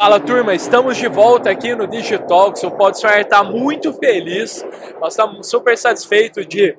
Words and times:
Fala 0.00 0.18
turma, 0.18 0.54
estamos 0.54 0.96
de 0.96 1.06
volta 1.08 1.50
aqui 1.50 1.74
no 1.74 1.86
Digitalks. 1.86 2.62
O 2.62 2.70
Podsonar 2.70 3.20
está 3.20 3.44
muito 3.44 3.92
feliz. 3.92 4.64
Nós 4.98 5.12
estamos 5.12 5.46
super 5.46 5.76
satisfeitos 5.76 6.46
de 6.46 6.74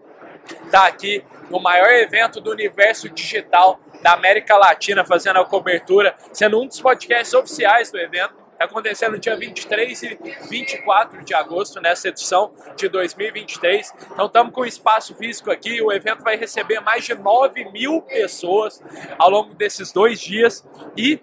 estar 0.66 0.88
aqui 0.88 1.24
no 1.48 1.60
maior 1.60 1.92
evento 1.92 2.42
do 2.42 2.50
universo 2.50 3.08
digital 3.10 3.80
da 4.02 4.14
América 4.14 4.58
Latina, 4.58 5.06
fazendo 5.06 5.38
a 5.38 5.46
cobertura, 5.46 6.16
sendo 6.34 6.60
um 6.60 6.66
dos 6.66 6.82
podcasts 6.82 7.36
oficiais 7.36 7.92
do 7.92 8.00
evento. 8.00 8.34
Está 8.54 8.66
acontecendo 8.66 9.20
dia 9.20 9.36
23 9.36 10.02
e 10.02 10.20
24 10.50 11.24
de 11.24 11.36
agosto, 11.36 11.80
nessa 11.80 12.08
edição 12.08 12.52
de 12.76 12.90
2023. 12.90 13.94
Então 14.14 14.26
estamos 14.26 14.52
com 14.52 14.66
espaço 14.66 15.14
físico 15.14 15.52
aqui. 15.52 15.80
O 15.80 15.92
evento 15.92 16.24
vai 16.24 16.38
receber 16.38 16.80
mais 16.80 17.06
de 17.06 17.14
9 17.14 17.66
mil 17.72 18.02
pessoas 18.02 18.82
ao 19.20 19.30
longo 19.30 19.54
desses 19.54 19.92
dois 19.92 20.20
dias. 20.20 20.66
E 20.98 21.22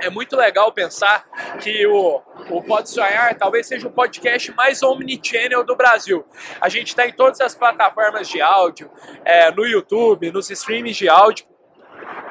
é 0.00 0.10
muito 0.10 0.36
legal 0.36 0.72
pensar 0.72 1.26
que 1.60 1.86
o, 1.86 2.22
o 2.50 2.62
Pode 2.62 2.90
Sonhar 2.90 3.36
talvez 3.36 3.66
seja 3.66 3.86
o 3.86 3.90
podcast 3.90 4.52
mais 4.52 4.82
omnichannel 4.82 5.64
do 5.64 5.76
Brasil. 5.76 6.24
A 6.60 6.68
gente 6.68 6.88
está 6.88 7.06
em 7.06 7.12
todas 7.12 7.40
as 7.40 7.54
plataformas 7.54 8.28
de 8.28 8.40
áudio, 8.40 8.90
é, 9.24 9.50
no 9.50 9.66
YouTube, 9.66 10.30
nos 10.32 10.50
streams 10.50 10.96
de 10.96 11.08
áudio 11.08 11.46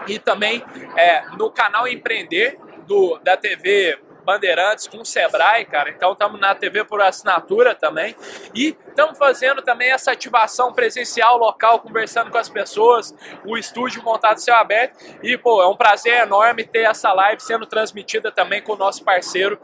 e 0.07 0.17
também 0.17 0.63
é, 0.97 1.23
no 1.37 1.51
canal 1.51 1.87
Empreender 1.87 2.57
do, 2.87 3.19
da 3.19 3.37
TV 3.37 3.99
Bandeirantes 4.29 4.88
com 4.88 4.97
o 4.99 5.05
Sebrae, 5.05 5.65
cara. 5.65 5.89
Então 5.89 6.11
estamos 6.11 6.39
na 6.39 6.53
TV 6.53 6.83
por 6.83 7.01
assinatura 7.01 7.73
também. 7.73 8.15
E 8.53 8.77
estamos 8.87 9.17
fazendo 9.17 9.59
também 9.63 9.91
essa 9.91 10.11
ativação 10.11 10.71
presencial 10.71 11.35
local, 11.35 11.79
conversando 11.79 12.29
com 12.29 12.37
as 12.37 12.47
pessoas, 12.47 13.15
o 13.43 13.57
estúdio 13.57 14.03
montado 14.03 14.37
céu 14.37 14.55
aberto. 14.55 15.03
E, 15.23 15.35
pô, 15.35 15.63
é 15.63 15.67
um 15.67 15.75
prazer 15.75 16.21
enorme 16.21 16.63
ter 16.63 16.84
essa 16.84 17.12
live 17.12 17.41
sendo 17.41 17.65
transmitida 17.65 18.31
também 18.31 18.62
com 18.62 18.73
o 18.73 18.77
nosso 18.77 19.04
parceiro, 19.04 19.59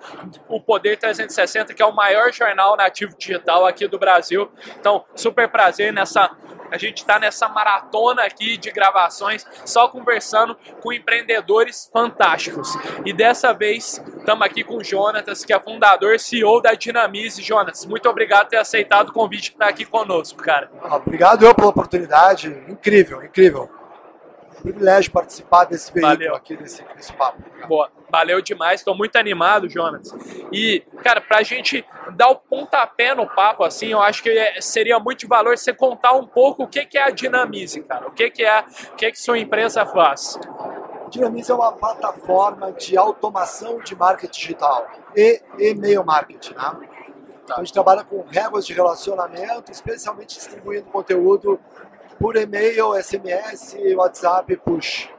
o 0.47 0.59
Poder 0.59 0.97
360, 0.97 1.71
que 1.75 1.83
é 1.83 1.85
o 1.85 1.93
maior 1.93 2.33
jornal 2.33 2.75
nativo 2.75 3.15
digital 3.15 3.67
aqui 3.67 3.87
do 3.87 3.99
Brasil. 3.99 4.51
Então, 4.79 5.05
super 5.15 5.47
prazer 5.47 5.93
nessa 5.93 6.35
a 6.75 6.77
gente 6.77 6.97
está 6.97 7.17
nessa 7.17 7.47
maratona 7.47 8.23
aqui 8.23 8.57
de 8.57 8.69
gravações, 8.69 9.45
só 9.63 9.87
conversando 9.87 10.55
com 10.81 10.91
empreendedores 10.91 11.89
fantásticos. 11.91 12.75
E 13.05 13.13
dessa 13.13 13.53
vez 13.53 14.03
estamos 14.17 14.45
aqui 14.45 14.63
com 14.63 14.77
o 14.77 14.83
Jonatas, 14.83 15.45
que 15.45 15.53
é 15.53 15.59
fundador 15.59 16.15
e 16.15 16.19
CEO 16.19 16.61
da 16.61 16.73
Dinamize. 16.73 17.41
Jonas, 17.41 17.85
muito 17.85 18.09
obrigado 18.09 18.43
por 18.45 18.49
ter 18.51 18.57
aceitado 18.57 19.09
o 19.09 19.13
convite 19.13 19.53
para 19.53 19.67
estar 19.67 19.73
aqui 19.73 19.85
conosco, 19.85 20.43
cara. 20.43 20.69
Obrigado 20.91 21.45
eu 21.45 21.55
pela 21.55 21.69
oportunidade. 21.69 22.49
Incrível, 22.67 23.23
incrível 23.23 23.69
privilégio 24.65 25.11
participar 25.11 25.65
desse 25.65 25.93
veículo 25.93 26.17
Valeu. 26.17 26.35
aqui, 26.35 26.57
desse, 26.57 26.83
desse 26.95 27.13
papo. 27.13 27.43
Boa. 27.67 27.91
Valeu 28.09 28.41
demais, 28.41 28.81
estou 28.81 28.95
muito 28.95 29.15
animado, 29.17 29.69
Jonas. 29.69 30.13
E, 30.51 30.83
cara, 31.03 31.21
para 31.21 31.37
a 31.37 31.43
gente 31.43 31.85
dar 32.15 32.29
o 32.29 32.35
pontapé 32.35 33.13
no 33.13 33.27
papo, 33.27 33.63
assim, 33.63 33.87
eu 33.87 34.01
acho 34.01 34.23
que 34.23 34.29
é, 34.29 34.61
seria 34.61 34.99
muito 34.99 35.19
de 35.19 35.27
valor 35.27 35.57
você 35.57 35.73
contar 35.73 36.13
um 36.13 36.25
pouco 36.25 36.63
o 36.63 36.67
que, 36.67 36.85
que 36.85 36.97
é 36.97 37.03
a 37.03 37.09
Dinamize, 37.09 37.81
cara. 37.81 38.07
O 38.07 38.11
que, 38.11 38.29
que 38.31 38.43
é, 38.43 38.61
o 38.91 38.95
que, 38.95 39.11
que 39.11 39.19
sua 39.19 39.37
empresa 39.37 39.85
faz. 39.85 40.39
Dinamize 41.09 41.51
é 41.51 41.55
uma 41.55 41.71
plataforma 41.73 42.71
de 42.71 42.97
automação 42.97 43.79
de 43.79 43.95
marketing 43.95 44.39
digital 44.39 44.87
e 45.15 45.41
e-mail 45.59 46.03
marketing, 46.03 46.53
né? 46.53 46.61
Tá. 46.61 46.79
Então, 47.43 47.57
a 47.57 47.63
gente 47.63 47.73
trabalha 47.73 48.03
com 48.03 48.23
regras 48.27 48.65
de 48.65 48.73
relacionamento, 48.73 49.71
especialmente 49.71 50.35
distribuindo 50.35 50.89
conteúdo 50.89 51.59
por 52.19 52.35
e-mail, 52.35 52.93
SMS, 53.01 53.75
WhatsApp, 53.95 54.55
push. 54.57 55.09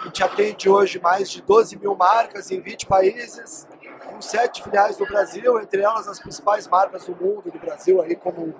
A 0.00 0.04
gente 0.04 0.22
atende 0.22 0.68
hoje 0.68 0.98
mais 1.00 1.30
de 1.30 1.42
12 1.42 1.78
mil 1.78 1.94
marcas 1.94 2.50
em 2.50 2.60
20 2.60 2.86
países, 2.86 3.68
com 4.06 4.20
sete 4.20 4.62
filiais 4.62 4.98
no 4.98 5.06
Brasil, 5.06 5.60
entre 5.60 5.82
elas 5.82 6.08
as 6.08 6.18
principais 6.18 6.66
marcas 6.66 7.04
do 7.04 7.14
mundo, 7.14 7.50
do 7.50 7.58
Brasil, 7.58 8.00
aí 8.00 8.16
como 8.16 8.54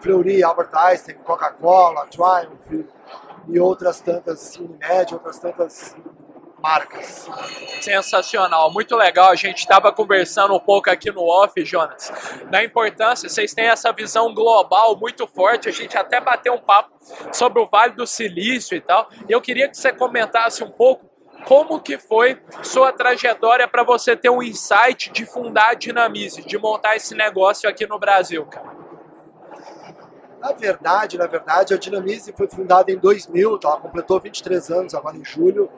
Fleury, 0.00 0.42
Albert 0.42 0.70
Einstein, 0.72 1.16
Coca-Cola, 1.16 2.06
Triumph 2.06 2.86
e 3.48 3.60
outras 3.60 4.00
tantas, 4.00 4.56
Unimed, 4.56 5.12
outras 5.12 5.38
tantas 5.38 5.96
marcas. 6.60 7.28
Sensacional, 7.80 8.70
muito 8.72 8.96
legal. 8.96 9.30
A 9.30 9.34
gente 9.34 9.58
estava 9.58 9.92
conversando 9.92 10.54
um 10.54 10.60
pouco 10.60 10.90
aqui 10.90 11.10
no 11.10 11.22
off, 11.22 11.64
Jonas, 11.64 12.12
da 12.50 12.62
importância. 12.62 13.28
Vocês 13.28 13.54
têm 13.54 13.66
essa 13.66 13.92
visão 13.92 14.34
global 14.34 14.96
muito 14.96 15.26
forte. 15.26 15.68
A 15.68 15.72
gente 15.72 15.96
até 15.96 16.20
bateu 16.20 16.54
um 16.54 16.60
papo 16.60 16.90
sobre 17.32 17.62
o 17.62 17.66
Vale 17.66 17.92
do 17.92 18.06
Silício 18.06 18.76
e 18.76 18.80
tal. 18.80 19.08
E 19.28 19.32
eu 19.32 19.40
queria 19.40 19.68
que 19.68 19.76
você 19.76 19.92
comentasse 19.92 20.62
um 20.62 20.70
pouco 20.70 21.08
como 21.44 21.80
que 21.80 21.98
foi 21.98 22.40
sua 22.62 22.92
trajetória 22.92 23.66
para 23.68 23.84
você 23.84 24.16
ter 24.16 24.28
um 24.28 24.42
insight 24.42 25.10
de 25.10 25.24
fundar 25.24 25.70
a 25.70 25.74
Dinamize, 25.74 26.42
de 26.42 26.58
montar 26.58 26.96
esse 26.96 27.14
negócio 27.14 27.68
aqui 27.68 27.86
no 27.86 27.98
Brasil, 27.98 28.44
cara? 28.46 28.76
Na 30.40 30.52
verdade, 30.52 31.18
na 31.18 31.26
verdade, 31.26 31.74
a 31.74 31.76
Dinamize 31.76 32.32
foi 32.32 32.46
fundada 32.48 32.92
em 32.92 32.96
2000, 32.96 33.58
ela 33.62 33.76
completou 33.80 34.20
23 34.20 34.70
anos 34.70 34.94
agora 34.94 35.16
em 35.16 35.24
julho. 35.24 35.68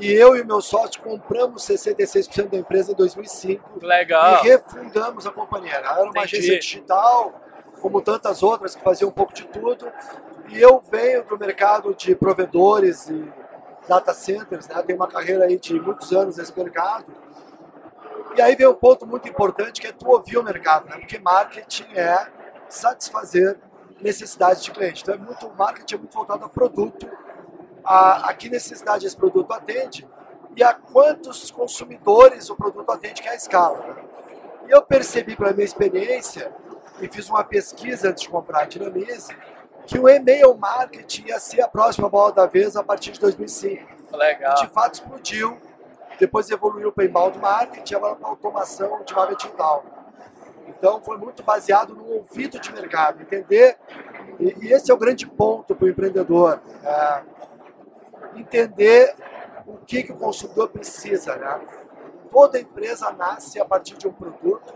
E 0.00 0.10
eu 0.12 0.34
e 0.34 0.42
meu 0.42 0.62
sócio 0.62 1.00
compramos 1.02 1.62
66% 1.66 2.48
da 2.48 2.56
empresa 2.56 2.92
em 2.92 2.94
2005. 2.94 3.84
Legal. 3.84 4.42
E 4.42 4.48
refundamos 4.48 5.26
a 5.26 5.30
companhia. 5.30 5.74
Ela 5.74 5.92
era 5.92 6.02
uma 6.04 6.08
Entendi. 6.10 6.36
agência 6.36 6.58
digital, 6.58 7.38
como 7.82 8.00
tantas 8.00 8.42
outras 8.42 8.74
que 8.74 8.82
faziam 8.82 9.10
um 9.10 9.12
pouco 9.12 9.34
de 9.34 9.44
tudo. 9.44 9.92
E 10.48 10.58
eu 10.58 10.82
venho 10.90 11.22
do 11.24 11.38
mercado 11.38 11.94
de 11.94 12.14
provedores 12.14 13.08
e 13.10 13.30
data 13.86 14.14
centers, 14.14 14.66
né? 14.68 14.82
Tenho 14.82 14.98
uma 14.98 15.06
carreira 15.06 15.44
aí 15.44 15.58
de 15.58 15.78
muitos 15.78 16.10
anos 16.12 16.38
nesse 16.38 16.58
mercado. 16.58 17.12
E 18.36 18.40
aí 18.40 18.56
vem 18.56 18.66
um 18.66 18.74
ponto 18.74 19.06
muito 19.06 19.28
importante 19.28 19.82
que 19.82 19.86
é 19.86 19.92
tu 19.92 20.08
ouvir 20.08 20.38
o 20.38 20.42
mercado, 20.42 20.88
né? 20.88 20.96
Porque 20.96 21.18
marketing 21.18 21.88
é 21.94 22.26
satisfazer 22.70 23.58
necessidades 24.00 24.64
de 24.64 24.70
cliente. 24.70 25.02
Então 25.02 25.14
é 25.14 25.18
muito 25.18 25.50
marketing 25.58 25.94
é 25.94 25.98
muito 25.98 26.14
voltado 26.14 26.44
a 26.44 26.48
produto 26.48 27.06
a, 27.90 28.30
a 28.30 28.34
que 28.34 28.48
necessidade 28.48 29.04
esse 29.04 29.16
produto 29.16 29.52
atende 29.52 30.06
e 30.54 30.62
a 30.62 30.72
quantos 30.72 31.50
consumidores 31.50 32.48
o 32.48 32.54
produto 32.54 32.88
atende, 32.88 33.20
que 33.20 33.28
é 33.28 33.32
a 33.32 33.34
escala. 33.34 33.96
E 34.68 34.70
eu 34.70 34.80
percebi 34.80 35.34
pela 35.34 35.52
minha 35.52 35.64
experiência, 35.64 36.52
e 37.00 37.08
fiz 37.08 37.28
uma 37.28 37.42
pesquisa 37.42 38.10
antes 38.10 38.22
de 38.22 38.28
comprar 38.28 38.62
a 38.62 38.64
Dinamize, 38.64 39.36
que 39.86 39.98
o 39.98 40.08
e-mail 40.08 40.54
marketing 40.54 41.28
ia 41.28 41.40
ser 41.40 41.62
a 41.62 41.68
próxima 41.68 42.08
bola 42.08 42.30
da 42.30 42.46
vez 42.46 42.76
a 42.76 42.84
partir 42.84 43.10
de 43.10 43.18
2005. 43.18 44.16
Legal. 44.16 44.54
De 44.54 44.68
fato 44.68 44.94
explodiu, 44.94 45.58
depois 46.18 46.48
evoluiu 46.48 46.92
para 46.92 47.04
inbound 47.04 47.38
marketing, 47.38 47.94
agora 47.94 48.14
para 48.14 48.28
automação 48.28 49.02
de 49.04 49.12
marketing 49.12 49.46
digital. 49.46 49.84
Então 50.68 51.00
foi 51.02 51.16
muito 51.16 51.42
baseado 51.42 51.92
no 51.92 52.08
ouvido 52.08 52.60
de 52.60 52.72
mercado, 52.72 53.20
entender, 53.20 53.76
e, 54.38 54.66
e 54.66 54.72
esse 54.72 54.92
é 54.92 54.94
o 54.94 54.96
grande 54.96 55.26
ponto 55.26 55.74
para 55.74 55.86
o 55.86 55.88
empreendedor. 55.88 56.60
É, 56.84 57.40
entender 58.34 59.14
o 59.66 59.76
que, 59.78 60.02
que 60.02 60.12
o 60.12 60.16
consumidor 60.16 60.68
precisa. 60.68 61.36
Né? 61.36 61.60
Toda 62.30 62.60
empresa 62.60 63.10
nasce 63.12 63.60
a 63.60 63.64
partir 63.64 63.96
de 63.96 64.06
um 64.06 64.12
produto 64.12 64.74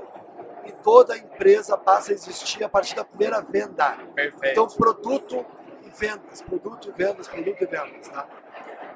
e 0.67 0.73
toda 0.73 1.17
empresa 1.17 1.77
passa 1.77 2.13
a 2.13 2.15
existir 2.15 2.65
a 2.65 2.69
partir 2.69 2.95
da 2.95 3.05
primeira 3.05 3.41
venda. 3.41 3.97
Perfeito. 4.15 4.47
Então, 4.47 4.67
produto 4.69 5.45
e 5.85 5.91
vendas, 5.91 6.43
produto 6.43 6.89
e 6.89 6.93
vendas, 6.93 7.29
produto 7.29 7.63
e 7.63 7.67
vendas. 7.67 8.09
Né? 8.11 8.25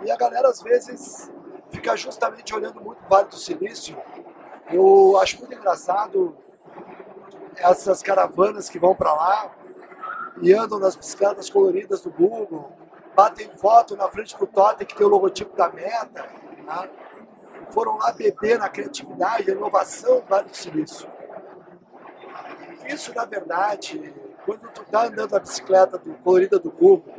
E 0.05 0.11
a 0.11 0.17
galera, 0.17 0.49
às 0.49 0.63
vezes, 0.63 1.31
fica 1.71 1.97
justamente 1.97 2.55
olhando 2.55 2.81
muito 2.81 3.05
o 3.05 3.09
Vale 3.09 3.29
do 3.29 3.37
Silício. 3.37 3.97
Eu 4.71 5.19
acho 5.21 5.39
muito 5.39 5.55
engraçado 5.55 6.37
essas 7.57 8.03
caravanas 8.03 8.69
que 8.69 8.79
vão 8.79 8.95
para 8.95 9.13
lá 9.13 9.51
e 10.41 10.53
andam 10.53 10.79
nas 10.79 10.95
bicicletas 10.95 11.51
coloridas 11.51 12.01
do 12.01 12.11
Google, 12.11 12.73
batem 13.19 13.51
foto 13.57 13.97
na 13.97 14.09
frente 14.09 14.39
do 14.39 14.47
totem 14.47 14.87
que 14.87 14.95
tem 14.95 15.05
o 15.05 15.09
logotipo 15.09 15.57
da 15.57 15.69
Meta, 15.69 16.25
tá? 16.65 16.89
foram 17.71 17.97
lá 17.97 18.13
beber 18.13 18.61
na 18.61 18.69
criatividade, 18.69 19.51
inovação 19.51 20.21
do 20.21 20.27
Vale 20.27 20.49
do 20.49 20.57
Silício. 20.57 21.11
Isso, 22.87 23.13
na 23.13 23.25
verdade, 23.25 24.15
quando 24.47 24.69
tu 24.71 24.83
está 24.83 25.07
andando 25.07 25.33
na 25.33 25.41
bicicleta 25.41 25.99
do, 25.99 26.15
colorida 26.15 26.61
do 26.61 26.71
Google 26.71 27.13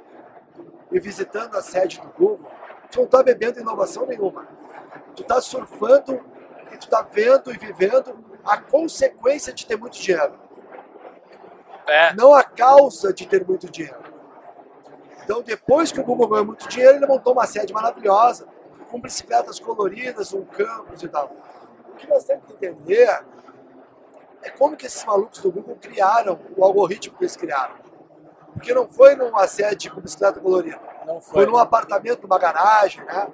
e 0.90 1.02
visitando 1.02 1.58
a 1.58 1.62
sede 1.62 2.00
do 2.00 2.08
Google, 2.08 2.50
tu 2.90 3.00
não 3.00 3.06
está 3.06 3.22
bebendo 3.22 3.60
inovação 3.60 4.06
nenhuma. 4.06 4.48
Tu 5.18 5.22
está 5.22 5.42
surfando 5.42 6.24
e 6.72 6.78
tu 6.78 6.86
está 6.86 7.02
vendo 7.02 7.52
e 7.54 7.58
vivendo 7.58 8.18
a 8.46 8.56
consequência 8.56 9.52
de 9.52 9.66
ter 9.66 9.78
muito 9.78 10.00
dinheiro. 10.00 10.40
É. 11.86 12.14
Não 12.14 12.34
a 12.34 12.42
causa 12.42 13.12
de 13.14 13.28
ter 13.28 13.46
muito 13.46 13.70
dinheiro. 13.70 14.09
Então, 15.30 15.44
depois 15.44 15.92
que 15.92 16.00
o 16.00 16.04
Google 16.04 16.28
ganhou 16.28 16.46
muito 16.48 16.68
dinheiro, 16.68 16.98
ele 16.98 17.06
montou 17.06 17.34
uma 17.34 17.46
sede 17.46 17.72
maravilhosa, 17.72 18.48
com 18.90 19.00
bicicletas 19.00 19.60
coloridas, 19.60 20.34
um 20.34 20.44
campus 20.44 21.04
e 21.04 21.08
tal. 21.08 21.32
O 21.92 21.96
que 21.98 22.10
nós 22.10 22.24
temos 22.24 22.46
que 22.48 22.54
entender 22.54 23.24
é 24.42 24.50
como 24.50 24.76
que 24.76 24.88
esses 24.88 25.06
malucos 25.06 25.38
do 25.38 25.52
Google 25.52 25.78
criaram 25.80 26.40
o 26.58 26.66
algoritmo 26.66 27.16
que 27.16 27.26
eles 27.26 27.36
criaram. 27.36 27.76
Porque 28.54 28.74
não 28.74 28.88
foi 28.88 29.14
numa 29.14 29.46
sede 29.46 29.92
com 29.92 30.02
bicicleta 30.02 30.40
colorida. 30.40 30.82
Não 31.06 31.22
foi. 31.22 31.44
foi 31.44 31.46
num 31.46 31.58
apartamento, 31.58 32.24
numa 32.24 32.40
garagem, 32.40 33.06
né? 33.06 33.28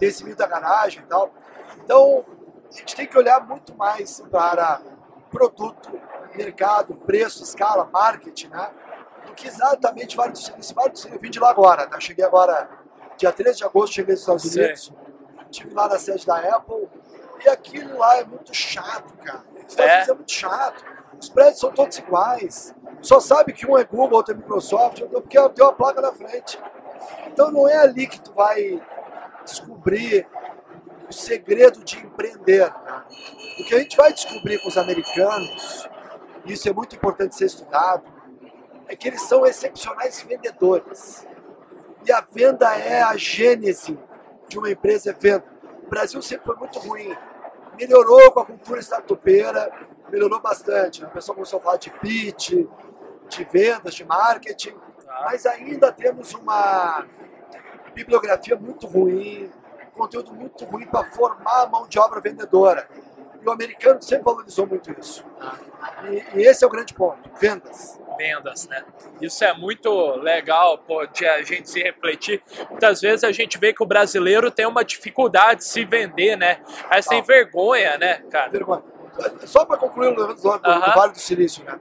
Tem 0.00 0.08
esse 0.08 0.24
mito 0.24 0.38
da 0.38 0.48
garagem 0.48 1.04
e 1.04 1.06
tal. 1.06 1.30
Então, 1.76 2.24
a 2.68 2.74
gente 2.76 2.96
tem 2.96 3.06
que 3.06 3.16
olhar 3.16 3.46
muito 3.46 3.72
mais 3.76 4.20
para 4.32 4.80
produto, 5.30 5.92
mercado, 6.34 6.96
preço, 6.96 7.44
escala, 7.44 7.88
marketing, 7.92 8.48
né? 8.48 8.68
Do 9.26 9.34
que 9.34 9.48
exatamente 9.48 10.16
Vale 10.16 10.32
do 10.32 10.38
Silício. 10.38 10.74
Vale 10.74 10.90
do 10.90 11.08
eu 11.08 11.18
vim 11.18 11.30
de 11.30 11.38
lá 11.38 11.50
agora, 11.50 11.86
tá? 11.86 11.98
Cheguei 12.00 12.24
agora, 12.24 12.68
dia 13.16 13.32
13 13.32 13.58
de 13.58 13.64
agosto, 13.64 13.94
cheguei 13.94 14.12
nos 14.14 14.20
Estados 14.20 14.44
Unidos. 14.44 14.92
Estive 15.50 15.74
lá 15.74 15.88
na 15.88 15.98
sede 15.98 16.26
da 16.26 16.36
Apple. 16.56 16.88
E 17.44 17.48
aquilo 17.48 17.98
lá 17.98 18.16
é 18.16 18.24
muito 18.24 18.54
chato, 18.54 19.12
cara. 19.18 19.44
Os 19.54 19.72
Estados 19.72 19.78
É? 19.90 19.94
Unidos 19.94 20.08
é 20.08 20.14
muito 20.14 20.32
chato. 20.32 20.84
Os 21.20 21.28
prédios 21.28 21.60
são 21.60 21.70
todos 21.72 21.98
iguais. 21.98 22.74
Só 23.02 23.20
sabe 23.20 23.52
que 23.52 23.66
um 23.70 23.76
é 23.76 23.84
Google, 23.84 24.16
outro 24.18 24.34
é 24.34 24.36
Microsoft, 24.36 25.00
outro- 25.02 25.20
porque 25.22 25.36
tem 25.50 25.64
uma 25.64 25.72
placa 25.72 26.00
na 26.00 26.12
frente. 26.12 26.58
Então 27.26 27.50
não 27.50 27.68
é 27.68 27.76
ali 27.76 28.06
que 28.06 28.20
tu 28.20 28.32
vai 28.32 28.80
descobrir 29.44 30.26
o 31.08 31.12
segredo 31.12 31.84
de 31.84 31.98
empreender. 31.98 32.70
né? 32.84 33.04
O 33.60 33.64
que 33.64 33.74
a 33.74 33.78
gente 33.78 33.96
vai 33.96 34.12
descobrir 34.12 34.58
com 34.60 34.68
os 34.68 34.76
americanos, 34.76 35.88
e 36.44 36.52
isso 36.52 36.68
é 36.68 36.72
muito 36.72 36.96
importante 36.96 37.34
ser 37.34 37.46
estudado, 37.46 38.04
é 38.88 38.96
que 38.96 39.08
eles 39.08 39.22
são 39.22 39.44
excepcionais 39.46 40.22
vendedores. 40.22 41.26
E 42.04 42.12
a 42.12 42.20
venda 42.20 42.72
é 42.76 43.02
a 43.02 43.16
gênese 43.16 43.98
de 44.48 44.58
uma 44.58 44.70
empresa, 44.70 45.10
é 45.10 45.12
venda. 45.12 45.44
O 45.84 45.88
Brasil 45.88 46.20
sempre 46.22 46.46
foi 46.46 46.56
muito 46.56 46.78
ruim. 46.78 47.16
Melhorou 47.78 48.30
com 48.32 48.40
a 48.40 48.46
cultura 48.46 48.80
startupeira, 48.80 49.70
melhorou 50.08 50.40
bastante. 50.40 51.02
né? 51.02 51.08
O 51.08 51.10
pessoal 51.10 51.34
começou 51.34 51.58
a 51.58 51.62
falar 51.62 51.76
de 51.76 51.90
pitch, 51.90 52.52
de 53.28 53.44
vendas, 53.44 53.94
de 53.94 54.04
marketing, 54.04 54.76
Tá. 55.04 55.22
mas 55.24 55.46
ainda 55.46 55.92
temos 55.92 56.32
uma 56.34 57.04
bibliografia 57.94 58.56
muito 58.56 58.86
ruim, 58.86 59.50
conteúdo 59.92 60.32
muito 60.32 60.64
ruim 60.64 60.86
para 60.86 61.10
formar 61.10 61.62
a 61.62 61.66
mão 61.66 61.86
de 61.88 61.98
obra 61.98 62.20
vendedora. 62.20 62.88
E 63.46 63.48
o 63.48 63.52
americano 63.52 64.02
sempre 64.02 64.24
valorizou 64.24 64.66
muito 64.66 64.90
isso. 64.98 65.24
E, 66.10 66.40
e 66.40 66.46
esse 66.46 66.64
é 66.64 66.66
o 66.66 66.70
grande 66.70 66.92
ponto: 66.92 67.30
vendas. 67.38 68.00
vendas, 68.18 68.66
né? 68.66 68.84
Isso 69.20 69.44
é 69.44 69.54
muito 69.54 69.88
legal 70.16 70.78
pô, 70.78 71.06
de 71.06 71.24
a 71.24 71.42
gente 71.44 71.70
se 71.70 71.80
refletir. 71.80 72.42
Muitas 72.68 73.00
vezes 73.00 73.22
a 73.22 73.30
gente 73.30 73.56
vê 73.56 73.72
que 73.72 73.84
o 73.84 73.86
brasileiro 73.86 74.50
tem 74.50 74.66
uma 74.66 74.84
dificuldade 74.84 75.60
de 75.60 75.66
se 75.66 75.84
vender, 75.84 76.36
né? 76.36 76.60
Mas 76.90 77.06
tem 77.06 77.22
vergonha, 77.22 77.96
né, 77.96 78.16
cara? 78.28 78.50
Vergonha. 78.50 78.82
Só 79.44 79.64
para 79.64 79.76
concluir 79.76 80.08
o 80.08 80.14
do, 80.16 80.34
do-. 80.34 80.60
Vale 80.60 81.12
do 81.12 81.20
Silício, 81.20 81.64
né? 81.64 81.78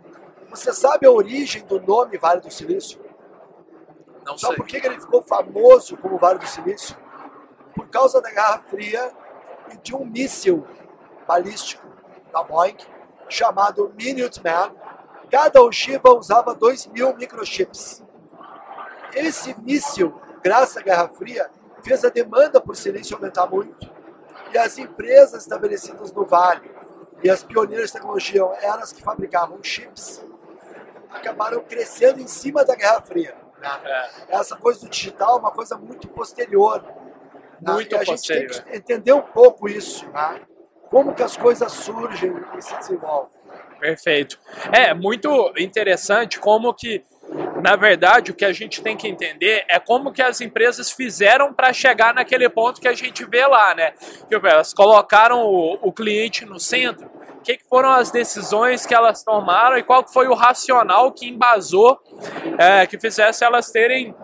Você 0.52 0.72
sabe 0.72 1.08
a 1.08 1.12
origem 1.12 1.66
do 1.66 1.82
nome 1.82 2.16
Vale 2.20 2.42
do 2.42 2.52
Silício? 2.52 3.04
Não 4.24 4.38
Sabe 4.38 4.54
sei. 4.54 4.64
por 4.64 4.68
que 4.68 4.80
que 4.80 4.88
ele 4.88 5.00
ficou 5.00 5.24
famoso 5.24 5.98
como 5.98 6.18
Vale 6.18 6.38
do 6.38 6.48
Silício? 6.48 6.96
Por 7.74 7.88
causa 7.88 8.22
da 8.22 8.30
Guerra 8.30 8.60
Fria 8.70 9.12
e 9.74 9.78
de 9.78 9.96
um 9.96 10.06
míssil 10.06 10.66
balístico 11.27 11.86
da 12.31 12.44
Boeing 12.44 12.77
chamado 13.30 13.94
Minuteman. 13.98 14.74
Cada 15.31 15.62
ogiva 15.62 16.13
usava 16.13 16.54
2 16.54 16.88
mil 16.88 17.16
microchips. 17.16 18.04
Esse 19.13 19.56
míssil, 19.62 20.13
graças 20.44 20.77
à 20.77 20.81
Guerra 20.81 21.07
Fria, 21.10 21.50
fez 21.81 22.04
a 22.06 22.10
demanda 22.10 22.60
por 22.62 22.75
silício 22.75 23.16
aumentar 23.16 23.48
muito. 23.48 23.89
E 24.54 24.57
as 24.57 24.77
empresas 24.77 25.42
estabelecidas 25.44 26.12
no 26.12 26.25
Vale 26.25 26.69
e 27.24 27.30
as 27.30 27.44
pioneiras 27.44 27.88
de 27.88 27.94
tecnologia 27.94 28.44
eram 28.62 28.83
as 28.83 28.92
que 28.92 29.01
fabricavam 29.01 29.57
chips, 29.63 30.24
acabaram 31.12 31.62
crescendo 31.62 32.19
em 32.19 32.27
cima 32.27 32.63
da 32.63 32.75
Guerra 32.75 33.01
Fria. 33.01 33.36
né? 33.60 33.69
É, 33.83 34.36
essa 34.36 34.56
coisa 34.56 34.81
do 34.81 34.89
digital 34.89 35.38
é 35.38 35.39
uma 35.39 35.51
coisa 35.51 35.77
muito 35.77 36.07
posterior. 36.10 36.83
né? 37.62 37.74
Muito 37.74 37.95
a 37.95 38.04
posterior. 38.06 38.54
gente 38.54 38.62
tem 38.63 38.72
que 38.72 38.77
entender 38.77 39.13
um 39.13 39.22
pouco 39.22 39.68
isso, 39.68 40.07
né? 40.10 40.42
Como 40.96 41.14
que 41.14 41.22
as 41.22 41.36
coisas 41.36 41.74
surgem 41.74 42.34
e 42.58 42.62
se 42.62 42.74
desenvolvem. 42.78 43.30
perfeito. 43.82 44.40
É 44.72 44.94
muito 44.94 45.54
interessante 45.58 46.40
como 46.40 46.74
que, 46.74 47.04
na 47.62 47.76
verdade, 47.76 48.32
o 48.32 48.34
que 48.34 48.46
a 48.46 48.54
gente 48.54 48.82
tem 48.82 48.96
que 48.96 49.06
entender 49.06 49.66
é 49.68 49.78
como 49.78 50.14
que 50.14 50.22
as 50.22 50.40
empresas 50.40 50.90
fizeram 50.90 51.54
para 51.54 51.74
chegar 51.74 52.14
naquele 52.14 52.48
ponto 52.48 52.80
que 52.80 52.88
a 52.88 52.94
gente 52.94 53.26
vê 53.26 53.46
lá, 53.46 53.76
né? 53.76 53.92
Que 54.30 54.36
elas 54.36 54.74
colocaram 54.74 55.44
o, 55.44 55.74
o 55.82 55.92
cliente 55.92 56.46
no 56.46 56.62
centro. 56.62 57.12
O 57.40 57.42
que, 57.42 57.58
que 57.58 57.68
foram 57.68 57.90
as 57.90 58.10
decisões 58.10 58.86
que 58.86 58.96
elas 58.96 59.22
tomaram 59.22 59.78
e 59.78 59.84
qual 59.84 60.08
foi 60.08 60.30
o 60.30 60.34
racional 60.34 61.12
que 61.12 61.28
embasou, 61.28 62.00
é, 62.58 62.88
que 62.88 62.98
fizesse 62.98 63.44
elas 63.44 63.70
terem 63.70 64.16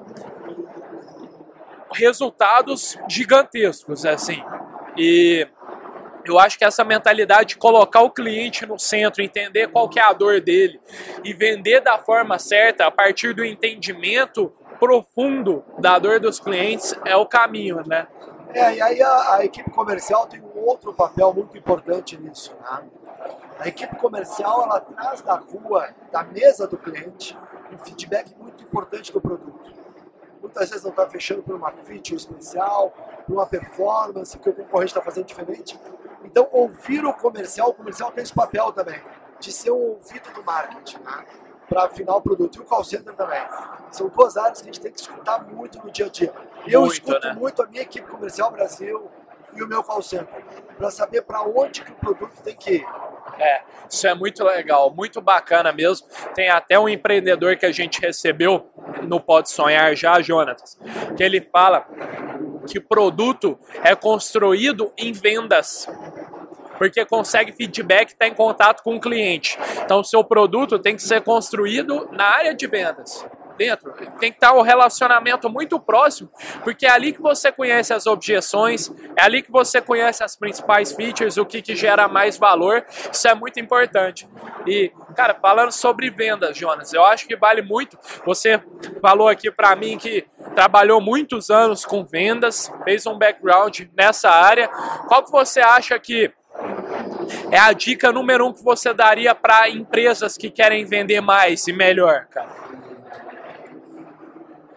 resultados 1.91 2.97
gigantescos, 3.09 4.05
assim. 4.05 4.41
E 4.97 5.45
eu 6.25 6.39
acho 6.39 6.57
que 6.57 6.65
essa 6.65 6.83
mentalidade 6.83 7.49
de 7.49 7.57
colocar 7.57 8.01
o 8.01 8.09
cliente 8.09 8.65
no 8.65 8.77
centro, 8.77 9.23
entender 9.23 9.67
qual 9.67 9.89
que 9.89 9.99
é 9.99 10.03
a 10.03 10.13
dor 10.13 10.41
dele 10.41 10.79
e 11.23 11.33
vender 11.33 11.81
da 11.81 11.97
forma 11.97 12.37
certa 12.39 12.85
a 12.85 12.91
partir 12.91 13.33
do 13.33 13.43
entendimento 13.43 14.53
profundo 14.79 15.63
da 15.77 15.99
dor 15.99 16.19
dos 16.19 16.39
clientes 16.39 16.95
é 17.05 17.15
o 17.15 17.25
caminho, 17.25 17.83
né? 17.85 18.07
É, 18.53 18.75
e 18.75 18.81
aí 18.81 19.01
a, 19.01 19.35
a 19.35 19.45
equipe 19.45 19.69
comercial 19.69 20.27
tem 20.27 20.41
um 20.41 20.59
outro 20.65 20.93
papel 20.93 21.33
muito 21.33 21.57
importante 21.57 22.17
nisso. 22.17 22.53
Né? 22.59 22.83
A 23.59 23.67
equipe 23.67 23.95
comercial 23.95 24.63
ela 24.63 24.79
traz 24.79 25.21
da 25.21 25.35
rua, 25.35 25.89
da 26.11 26.23
mesa 26.23 26.67
do 26.67 26.77
cliente, 26.77 27.37
um 27.71 27.77
feedback 27.77 28.35
muito 28.37 28.63
importante 28.63 29.13
do 29.13 29.21
produto. 29.21 29.71
Muitas 30.41 30.69
vezes 30.69 30.83
não 30.83 30.89
está 30.89 31.07
fechando 31.07 31.43
por 31.43 31.55
uma 31.55 31.71
feature 31.71 32.15
especial, 32.15 32.91
por 33.25 33.33
uma 33.33 33.45
performance 33.45 34.37
que 34.37 34.49
o 34.49 34.53
concorrente 34.53 34.91
está 34.91 35.01
fazendo 35.01 35.27
diferente. 35.27 35.79
Então, 36.23 36.47
ouvir 36.51 37.05
o 37.05 37.13
comercial, 37.13 37.69
o 37.69 37.73
comercial 37.73 38.11
tem 38.11 38.23
esse 38.23 38.33
papel 38.33 38.71
também, 38.71 39.01
de 39.39 39.51
ser 39.51 39.71
um 39.71 39.91
ouvido 39.91 40.31
do 40.33 40.43
marketing, 40.43 40.99
né? 40.99 41.25
para 41.71 41.85
afinar 41.85 42.17
o 42.17 42.21
produto. 42.21 42.57
E 42.57 42.59
o 42.59 42.65
call 42.65 42.83
center 42.83 43.13
também. 43.13 43.41
São 43.91 44.09
duas 44.09 44.35
áreas 44.35 44.61
que 44.61 44.69
a 44.69 44.73
gente 44.73 44.81
tem 44.81 44.91
que 44.91 44.99
escutar 44.99 45.41
muito 45.47 45.79
no 45.79 45.89
dia 45.89 46.07
a 46.07 46.09
dia. 46.09 46.33
Eu 46.67 46.81
Muito, 46.81 46.93
escuto 46.93 47.27
né? 47.27 47.33
muito 47.33 47.63
a 47.63 47.67
minha 47.67 47.81
equipe 47.81 48.05
comercial 48.09 48.51
Brasil 48.51 49.09
e 49.53 49.63
o 49.63 49.67
meu 49.67 49.81
call 49.81 50.01
center, 50.01 50.43
para 50.77 50.91
saber 50.91 51.21
para 51.23 51.41
onde 51.43 51.81
que 51.81 51.91
o 51.91 51.95
produto 51.95 52.41
tem 52.43 52.55
que 52.55 52.75
ir. 52.75 52.85
É, 53.37 53.61
isso 53.89 54.05
é 54.07 54.13
muito 54.13 54.43
legal, 54.43 54.93
muito 54.93 55.21
bacana 55.21 55.71
mesmo. 55.71 56.07
Tem 56.33 56.49
até 56.49 56.77
um 56.77 56.87
empreendedor 56.87 57.55
que 57.57 57.65
a 57.65 57.71
gente 57.71 57.99
recebeu 58.01 58.69
no 59.03 59.19
Pode 59.19 59.49
Sonhar 59.49 59.95
já, 59.95 60.21
Jonatas, 60.21 60.77
que 61.15 61.23
ele 61.23 61.41
fala 61.41 61.85
que 62.67 62.79
produto 62.79 63.57
é 63.83 63.95
construído 63.95 64.93
em 64.97 65.11
vendas. 65.11 65.87
Porque 66.81 67.05
consegue 67.05 67.51
feedback, 67.51 68.09
está 68.09 68.27
em 68.27 68.33
contato 68.33 68.81
com 68.81 68.95
o 68.95 68.99
cliente. 68.99 69.55
Então, 69.83 69.99
o 69.99 70.03
seu 70.03 70.23
produto 70.23 70.79
tem 70.79 70.95
que 70.95 71.03
ser 71.03 71.21
construído 71.21 72.09
na 72.11 72.23
área 72.23 72.55
de 72.55 72.65
vendas. 72.65 73.23
Dentro. 73.55 73.93
Tem 74.19 74.31
que 74.31 74.37
estar 74.37 74.53
o 74.53 74.63
relacionamento 74.63 75.47
muito 75.47 75.79
próximo, 75.79 76.31
porque 76.63 76.87
é 76.87 76.89
ali 76.89 77.13
que 77.13 77.21
você 77.21 77.51
conhece 77.51 77.93
as 77.93 78.07
objeções, 78.07 78.91
é 79.15 79.21
ali 79.23 79.43
que 79.43 79.51
você 79.51 79.79
conhece 79.79 80.23
as 80.23 80.35
principais 80.35 80.91
features, 80.91 81.37
o 81.37 81.45
que, 81.45 81.61
que 81.61 81.75
gera 81.75 82.07
mais 82.07 82.39
valor. 82.39 82.83
Isso 83.11 83.27
é 83.27 83.35
muito 83.35 83.59
importante. 83.59 84.27
E, 84.65 84.91
cara, 85.15 85.35
falando 85.39 85.71
sobre 85.71 86.09
vendas, 86.09 86.57
Jonas, 86.57 86.91
eu 86.93 87.05
acho 87.05 87.27
que 87.27 87.35
vale 87.35 87.61
muito. 87.61 87.95
Você 88.25 88.59
falou 88.99 89.27
aqui 89.27 89.51
para 89.51 89.75
mim 89.75 89.99
que 89.99 90.25
trabalhou 90.55 90.99
muitos 90.99 91.51
anos 91.51 91.85
com 91.85 92.03
vendas, 92.03 92.73
fez 92.83 93.05
um 93.05 93.19
background 93.19 93.81
nessa 93.95 94.31
área. 94.31 94.67
Qual 95.07 95.23
que 95.23 95.31
você 95.31 95.59
acha 95.59 95.99
que 95.99 96.33
é 97.51 97.57
a 97.57 97.73
dica 97.73 98.11
número 98.11 98.47
um 98.47 98.53
que 98.53 98.63
você 98.63 98.93
daria 98.93 99.33
para 99.35 99.69
empresas 99.69 100.37
que 100.37 100.49
querem 100.49 100.85
vender 100.85 101.21
mais 101.21 101.67
e 101.67 101.73
melhor, 101.73 102.27
cara? 102.27 102.61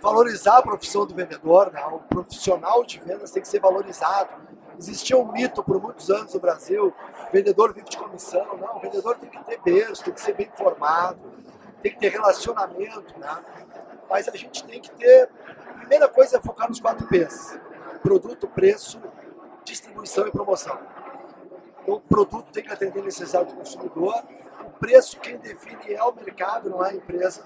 Valorizar 0.00 0.58
a 0.58 0.62
profissão 0.62 1.06
do 1.06 1.14
vendedor, 1.14 1.72
né? 1.72 1.82
o 1.86 1.98
profissional 1.98 2.84
de 2.84 3.00
vendas 3.00 3.30
tem 3.30 3.40
que 3.40 3.48
ser 3.48 3.60
valorizado. 3.60 4.30
Existia 4.78 5.16
um 5.16 5.30
mito 5.32 5.62
por 5.62 5.80
muitos 5.80 6.10
anos 6.10 6.34
no 6.34 6.40
Brasil, 6.40 6.92
vendedor 7.32 7.72
vive 7.72 7.88
de 7.88 7.96
comissão. 7.96 8.44
Não, 8.58 8.76
o 8.76 8.80
vendedor 8.80 9.16
tem 9.16 9.30
que 9.30 9.42
ter 9.44 9.60
berço, 9.64 10.04
tem 10.04 10.12
que 10.12 10.20
ser 10.20 10.34
bem 10.34 10.50
formado, 10.54 11.18
tem 11.80 11.92
que 11.92 11.98
ter 11.98 12.10
relacionamento. 12.10 13.18
Né? 13.18 13.36
Mas 14.10 14.28
a 14.28 14.36
gente 14.36 14.64
tem 14.64 14.80
que 14.80 14.90
ter, 14.90 15.28
a 15.68 15.72
primeira 15.78 16.08
coisa 16.08 16.36
é 16.36 16.40
focar 16.40 16.68
nos 16.68 16.80
quatro 16.80 17.06
P's. 17.06 17.58
Produto, 18.02 18.46
preço, 18.48 19.00
distribuição 19.64 20.26
e 20.26 20.30
promoção. 20.30 20.78
Então, 21.84 21.96
o 21.96 22.00
produto 22.00 22.50
tem 22.50 22.62
que 22.62 22.72
atender 22.72 23.00
a 23.00 23.04
necessidade 23.04 23.50
do 23.50 23.56
consumidor. 23.56 24.24
O 24.64 24.70
preço, 24.70 25.20
quem 25.20 25.36
define 25.36 25.92
é 25.92 26.02
o 26.02 26.12
mercado, 26.14 26.70
não 26.70 26.84
é 26.84 26.90
a 26.90 26.94
empresa. 26.94 27.44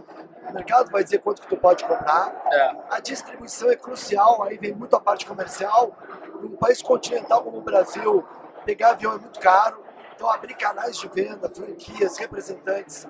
O 0.49 0.53
mercado 0.53 0.91
vai 0.93 1.03
dizer 1.03 1.19
quanto 1.19 1.43
que 1.43 1.49
tu 1.49 1.57
pode 1.57 1.85
comprar. 1.85 2.41
É. 2.53 2.77
A 2.89 3.01
distribuição 3.01 3.69
é 3.69 3.77
crucial, 3.77 4.43
aí 4.45 4.57
vem 4.57 4.73
muito 4.73 4.95
a 4.95 5.01
parte 5.01 5.27
comercial. 5.27 5.93
Num 6.41 6.57
país 6.57 6.81
continental 6.81 7.43
como 7.43 7.59
o 7.59 7.63
Brasil, 7.63 8.25
pegar 8.65 8.91
avião 8.91 9.15
é 9.15 9.19
muito 9.19 9.41
caro. 9.41 9.83
Então, 10.15 10.31
abrir 10.31 10.55
canais 10.55 10.97
de 10.97 11.09
venda, 11.09 11.49
franquias, 11.49 12.17
representantes, 12.17 13.07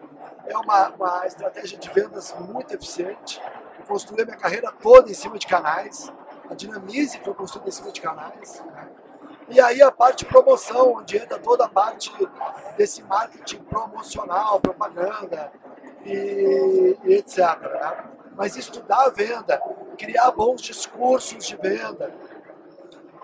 é 0.46 0.56
uma, 0.56 0.88
uma 0.88 1.26
estratégia 1.26 1.78
de 1.78 1.90
vendas 1.90 2.34
muito 2.38 2.74
eficiente. 2.74 3.40
Eu 3.78 3.84
construí 3.84 4.22
a 4.22 4.24
minha 4.24 4.36
carreira 4.36 4.72
toda 4.72 5.10
em 5.10 5.14
cima 5.14 5.38
de 5.38 5.46
canais. 5.46 6.10
A 6.50 6.54
Dinamize 6.54 7.20
foi 7.22 7.34
construída 7.34 7.68
em 7.68 7.72
cima 7.72 7.92
de 7.92 8.00
canais. 8.00 8.62
né? 8.74 8.88
E 9.50 9.60
aí 9.60 9.80
a 9.80 9.90
parte 9.90 10.24
promoção, 10.26 10.94
onde 10.94 11.16
entra 11.16 11.38
toda 11.38 11.64
a 11.64 11.68
parte 11.68 12.12
desse 12.76 13.02
marketing 13.02 13.62
promocional, 13.62 14.60
propaganda 14.60 15.50
e, 16.04 16.96
e 17.04 17.14
etc. 17.14 17.38
Né? 17.60 18.04
Mas 18.36 18.56
estudar 18.56 19.06
a 19.06 19.08
venda, 19.08 19.60
criar 19.96 20.30
bons 20.32 20.60
discursos 20.60 21.46
de 21.46 21.56
venda, 21.56 22.12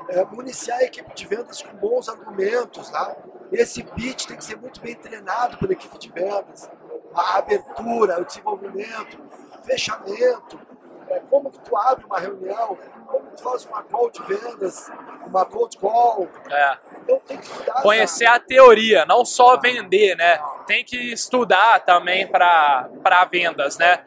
é, 0.08 0.24
municiar 0.24 0.78
a 0.78 0.84
equipe 0.84 1.14
de 1.14 1.26
vendas 1.26 1.62
com 1.62 1.76
bons 1.76 2.08
argumentos. 2.08 2.88
Tá? 2.88 3.14
Esse 3.52 3.82
pitch 3.82 4.26
tem 4.26 4.36
que 4.36 4.44
ser 4.44 4.56
muito 4.56 4.80
bem 4.80 4.94
treinado 4.94 5.58
pela 5.58 5.72
equipe 5.72 5.98
de 5.98 6.10
vendas. 6.10 6.70
A 7.14 7.38
abertura, 7.38 8.20
o 8.20 8.24
desenvolvimento, 8.24 9.18
fechamento, 9.62 10.58
é, 11.14 11.20
como 11.30 11.50
que 11.50 11.58
tu 11.60 11.76
abre 11.76 12.04
uma 12.04 12.18
reunião, 12.18 12.76
como 13.06 13.30
tu 13.30 13.42
faz 13.42 13.64
uma 13.66 13.82
call 13.82 14.10
de 14.10 14.22
vendas, 14.22 14.90
uma 15.26 15.44
cold 15.44 15.76
call. 15.78 16.28
É. 16.50 16.78
Então 17.02 17.20
tem 17.26 17.38
que 17.38 17.44
estudar. 17.44 17.82
Conhecer 17.82 18.26
a 18.26 18.38
teoria, 18.40 19.04
não 19.06 19.24
só 19.24 19.56
vender, 19.58 20.16
né? 20.16 20.40
Tem 20.66 20.84
que 20.84 21.12
estudar 21.12 21.80
também 21.84 22.26
para 22.26 22.88
vendas, 23.30 23.78
né? 23.78 24.04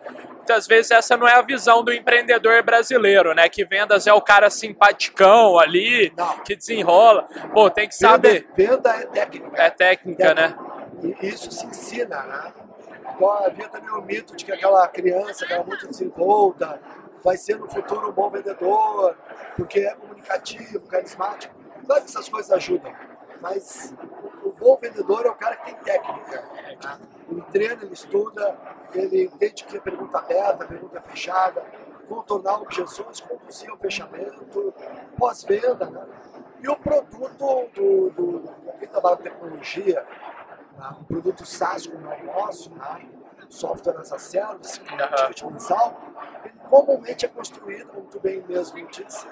Muitas 0.48 0.66
vezes 0.66 0.92
essa 0.92 1.18
não 1.18 1.28
é 1.28 1.36
a 1.36 1.42
visão 1.42 1.84
do 1.84 1.92
empreendedor 1.92 2.64
brasileiro, 2.64 3.34
né? 3.34 3.50
Que 3.50 3.66
vendas 3.66 4.08
é 4.08 4.14
o 4.14 4.22
cara 4.22 4.50
simpaticão 4.50 5.60
ali, 5.60 6.14
Não. 6.16 6.40
que 6.40 6.56
desenrola. 6.56 7.28
Pô, 7.54 7.70
tem 7.70 7.88
que 7.88 7.96
saber. 7.96 8.48
Venda, 8.56 8.94
venda 8.94 9.02
é 9.02 9.06
técnica. 9.06 9.62
É 9.62 9.70
técnica, 9.70 10.34
né? 10.34 10.56
E 11.04 11.28
isso 11.28 11.52
se 11.52 11.66
ensina, 11.66 12.24
né? 12.24 12.54
Havia 13.26 13.68
também 13.70 13.90
o 13.90 14.02
mito 14.02 14.36
de 14.36 14.46
que 14.46 14.52
aquela 14.52 14.88
criança, 14.88 15.46
aquela 15.46 15.64
muito 15.64 15.88
desenvolta, 15.88 16.80
vai 17.24 17.38
ser 17.38 17.58
no 17.58 17.68
futuro 17.70 18.10
um 18.10 18.12
bom 18.12 18.30
vendedor, 18.30 19.16
porque 19.56 19.80
é 19.80 19.96
comunicativo, 19.96 20.80
carismático. 20.88 21.54
Claro 21.86 22.02
que 22.04 22.10
essas 22.10 22.30
coisas 22.30 22.52
ajudam, 22.52 22.94
mas 23.42 23.94
o 24.44 24.52
bom 24.52 24.78
vendedor 24.78 25.26
é 25.26 25.30
o 25.30 25.36
cara 25.36 25.56
que 25.56 25.66
tem 25.66 25.76
técnica. 25.84 26.42
Né? 26.42 27.00
Ele 27.30 27.42
treina, 27.52 27.84
ele 27.84 27.94
estuda, 27.94 28.58
ele 28.94 29.24
entende 29.26 29.64
que 29.64 29.78
é 29.78 29.80
pergunta 29.80 30.18
aberta, 30.18 30.66
pergunta 30.66 31.02
fechada, 31.02 31.64
contornar 32.08 32.62
objeções, 32.62 33.20
conduzir 33.20 33.70
ao 33.70 33.78
fechamento, 33.78 34.74
pós-venda. 35.18 35.90
Né? 35.90 36.06
E 36.62 36.70
o 36.70 36.76
produto 36.76 37.70
do, 37.74 38.10
do, 38.10 38.40
do 38.40 38.74
quem 38.80 38.88
trabalha 38.88 39.18
tecnologia? 39.18 40.06
Um 41.00 41.04
produto 41.04 41.46
SaaS 41.46 41.88
como 41.88 42.12
é 42.12 42.22
o 42.22 42.26
nosso, 42.26 42.70
né? 42.72 43.10
software 43.50 43.98
as 44.00 44.12
a 44.12 44.20
service, 44.20 44.80
com 44.80 44.96
Aham. 44.96 45.16
ticket 45.16 45.44
mensal, 45.44 46.02
ele 46.44 46.54
comumente 46.70 47.26
é 47.26 47.30
construído, 47.30 47.88
como 47.88 48.06
tu 48.08 48.20
bem 48.20 48.44
mesmo 48.48 48.86
disse, 48.88 49.26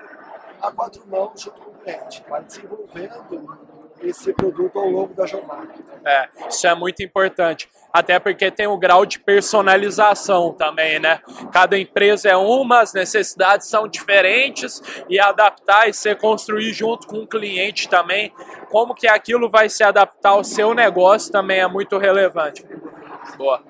a 0.62 0.72
quatro 0.72 1.06
mãos 1.08 1.42
junto 1.42 1.62
com 1.62 1.72
o 1.72 1.74
cliente, 1.76 2.24
vai 2.30 2.44
desenvolvendo 2.44 3.75
esse 4.02 4.34
produto 4.34 4.78
ao 4.78 4.90
longo 4.90 5.14
da 5.14 5.26
jornada. 5.26 5.68
É, 6.04 6.30
isso 6.50 6.68
é 6.68 6.76
muito 6.76 7.02
importante. 7.04 7.70
Até 7.92 8.20
porque 8.20 8.52
tem 8.52 8.68
o 8.68 8.78
grau 8.78 9.06
de 9.06 9.20
personalização 9.20 10.52
também, 10.52 11.00
né? 11.00 11.22
Cada 11.52 11.78
empresa 11.78 12.28
é 12.28 12.36
uma, 12.36 12.82
as 12.82 12.94
necessidades 12.94 13.68
são 13.68 13.88
diferentes 13.88 14.82
e 15.10 15.18
adaptar 15.18 15.88
e 15.88 15.94
ser 15.94 16.18
construir 16.18 16.74
junto 16.74 17.08
com 17.08 17.20
o 17.20 17.28
cliente 17.28 17.88
também. 17.88 18.34
Como 18.70 18.94
que 18.94 19.08
aquilo 19.08 19.50
vai 19.50 19.70
se 19.70 19.82
adaptar 19.82 20.32
ao 20.32 20.44
seu 20.44 20.74
negócio 20.74 21.32
também 21.32 21.60
é 21.60 21.68
muito 21.68 21.98
relevante. 21.98 22.66
Boa. 23.38 23.64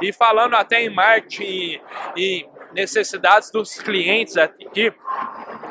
E 0.00 0.12
falando 0.12 0.54
até 0.54 0.82
em 0.82 0.90
marketing 0.90 1.80
e 2.16 2.46
necessidades 2.72 3.50
dos 3.50 3.80
clientes 3.80 4.36
aqui, 4.36 4.92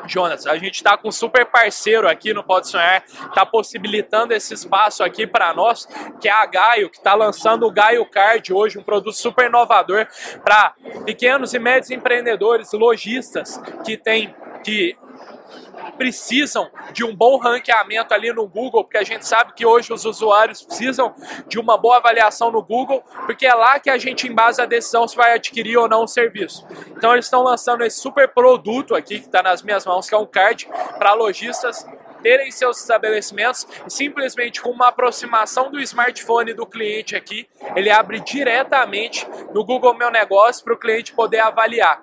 Jonas, 0.06 0.46
a 0.46 0.56
gente 0.56 0.76
está 0.76 0.96
com 0.96 1.08
um 1.08 1.12
super 1.12 1.46
parceiro 1.46 2.08
aqui 2.08 2.32
no 2.32 2.42
Pode 2.42 2.68
Sonhar, 2.68 3.04
está 3.06 3.44
possibilitando 3.44 4.32
esse 4.32 4.54
espaço 4.54 5.02
aqui 5.02 5.26
para 5.26 5.52
nós, 5.54 5.86
que 6.20 6.28
é 6.28 6.32
a 6.32 6.46
Gaio, 6.46 6.90
que 6.90 6.98
está 6.98 7.14
lançando 7.14 7.66
o 7.66 7.70
Gaio 7.70 8.04
Card 8.06 8.52
hoje, 8.52 8.78
um 8.78 8.82
produto 8.82 9.14
super 9.14 9.46
inovador 9.46 10.06
para 10.42 10.74
pequenos 11.04 11.54
e 11.54 11.58
médios 11.58 11.90
empreendedores, 11.90 12.72
lojistas 12.72 13.60
que 13.84 13.96
tem 13.96 14.34
que 14.62 14.96
precisam 15.96 16.70
de 16.92 17.04
um 17.04 17.14
bom 17.14 17.38
ranqueamento 17.38 18.12
ali 18.12 18.32
no 18.32 18.46
Google, 18.46 18.84
porque 18.84 18.98
a 18.98 19.02
gente 19.02 19.26
sabe 19.26 19.52
que 19.54 19.64
hoje 19.64 19.92
os 19.92 20.04
usuários 20.04 20.62
precisam 20.62 21.14
de 21.46 21.58
uma 21.58 21.76
boa 21.76 21.96
avaliação 21.96 22.50
no 22.50 22.62
Google, 22.62 23.02
porque 23.26 23.46
é 23.46 23.54
lá 23.54 23.78
que 23.78 23.90
a 23.90 23.98
gente 23.98 24.28
embasa 24.28 24.62
a 24.62 24.66
decisão 24.66 25.06
se 25.06 25.16
vai 25.16 25.34
adquirir 25.34 25.76
ou 25.76 25.88
não 25.88 26.04
o 26.04 26.08
serviço. 26.08 26.66
Então 26.96 27.12
eles 27.12 27.26
estão 27.26 27.42
lançando 27.42 27.84
esse 27.84 28.00
super 28.00 28.28
produto 28.28 28.94
aqui 28.94 29.20
que 29.20 29.26
está 29.26 29.42
nas 29.42 29.62
minhas 29.62 29.84
mãos, 29.86 30.08
que 30.08 30.14
é 30.14 30.18
um 30.18 30.26
card 30.26 30.68
para 30.98 31.14
lojistas 31.14 31.86
terem 32.24 32.50
seus 32.50 32.80
estabelecimentos 32.80 33.66
e 33.86 33.90
simplesmente 33.90 34.62
com 34.62 34.70
uma 34.70 34.88
aproximação 34.88 35.70
do 35.70 35.78
smartphone 35.80 36.54
do 36.54 36.64
cliente 36.64 37.14
aqui, 37.14 37.46
ele 37.76 37.90
abre 37.90 38.18
diretamente 38.18 39.28
no 39.52 39.62
Google 39.62 39.92
Meu 39.92 40.10
Negócio 40.10 40.64
para 40.64 40.72
o 40.72 40.78
cliente 40.78 41.12
poder 41.12 41.40
avaliar. 41.40 42.02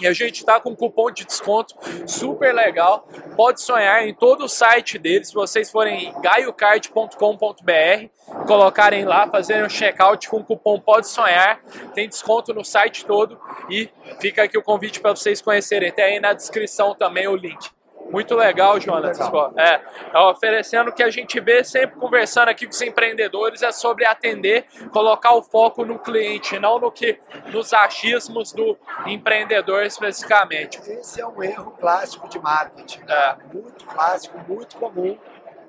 E 0.00 0.06
a 0.06 0.12
gente 0.12 0.40
está 0.40 0.60
com 0.60 0.70
um 0.70 0.74
cupom 0.74 1.10
de 1.10 1.24
desconto 1.24 1.74
super 2.06 2.54
legal. 2.54 3.08
Pode 3.36 3.60
sonhar 3.60 4.06
em 4.06 4.14
todo 4.14 4.44
o 4.44 4.48
site 4.48 4.98
deles. 4.98 5.28
Se 5.28 5.34
vocês 5.34 5.70
forem 5.70 6.08
em 6.08 6.20
gaiocard.com.br, 6.20 8.46
colocarem 8.46 9.04
lá, 9.04 9.28
fazerem 9.28 9.64
um 9.64 9.68
checkout 9.68 10.28
com 10.28 10.38
o 10.38 10.44
cupom 10.44 10.80
Pode 10.80 11.08
Sonhar, 11.08 11.60
tem 11.94 12.08
desconto 12.08 12.52
no 12.52 12.64
site 12.64 13.04
todo. 13.04 13.38
E 13.70 13.88
fica 14.20 14.42
aqui 14.42 14.58
o 14.58 14.62
convite 14.62 15.00
para 15.00 15.14
vocês 15.14 15.40
conhecerem. 15.40 15.92
Tem 15.92 16.04
aí 16.04 16.20
na 16.20 16.32
descrição 16.32 16.94
também 16.94 17.28
o 17.28 17.36
link. 17.36 17.70
Muito 18.14 18.36
legal, 18.36 18.80
Jonas. 18.80 19.18
É, 19.56 19.78
tá 20.12 20.30
oferecendo 20.30 20.90
o 20.90 20.92
que 20.92 21.02
a 21.02 21.10
gente 21.10 21.40
vê 21.40 21.64
sempre 21.64 21.98
conversando 21.98 22.48
aqui 22.48 22.64
com 22.64 22.70
os 22.70 22.80
empreendedores 22.80 23.60
é 23.60 23.72
sobre 23.72 24.06
atender, 24.06 24.66
colocar 24.92 25.34
o 25.34 25.42
foco 25.42 25.84
no 25.84 25.98
cliente, 25.98 26.56
não 26.60 26.78
no 26.78 26.92
que 26.92 27.18
nos 27.52 27.74
achismos 27.74 28.52
do 28.52 28.78
empreendedor 29.04 29.82
especificamente. 29.82 30.78
Esse 30.88 31.20
é 31.20 31.26
um 31.26 31.42
erro 31.42 31.72
clássico 31.72 32.28
de 32.28 32.38
marketing, 32.38 33.00
né? 33.00 33.14
É. 33.14 33.36
muito 33.52 33.84
clássico, 33.84 34.38
muito 34.46 34.76
comum, 34.76 35.18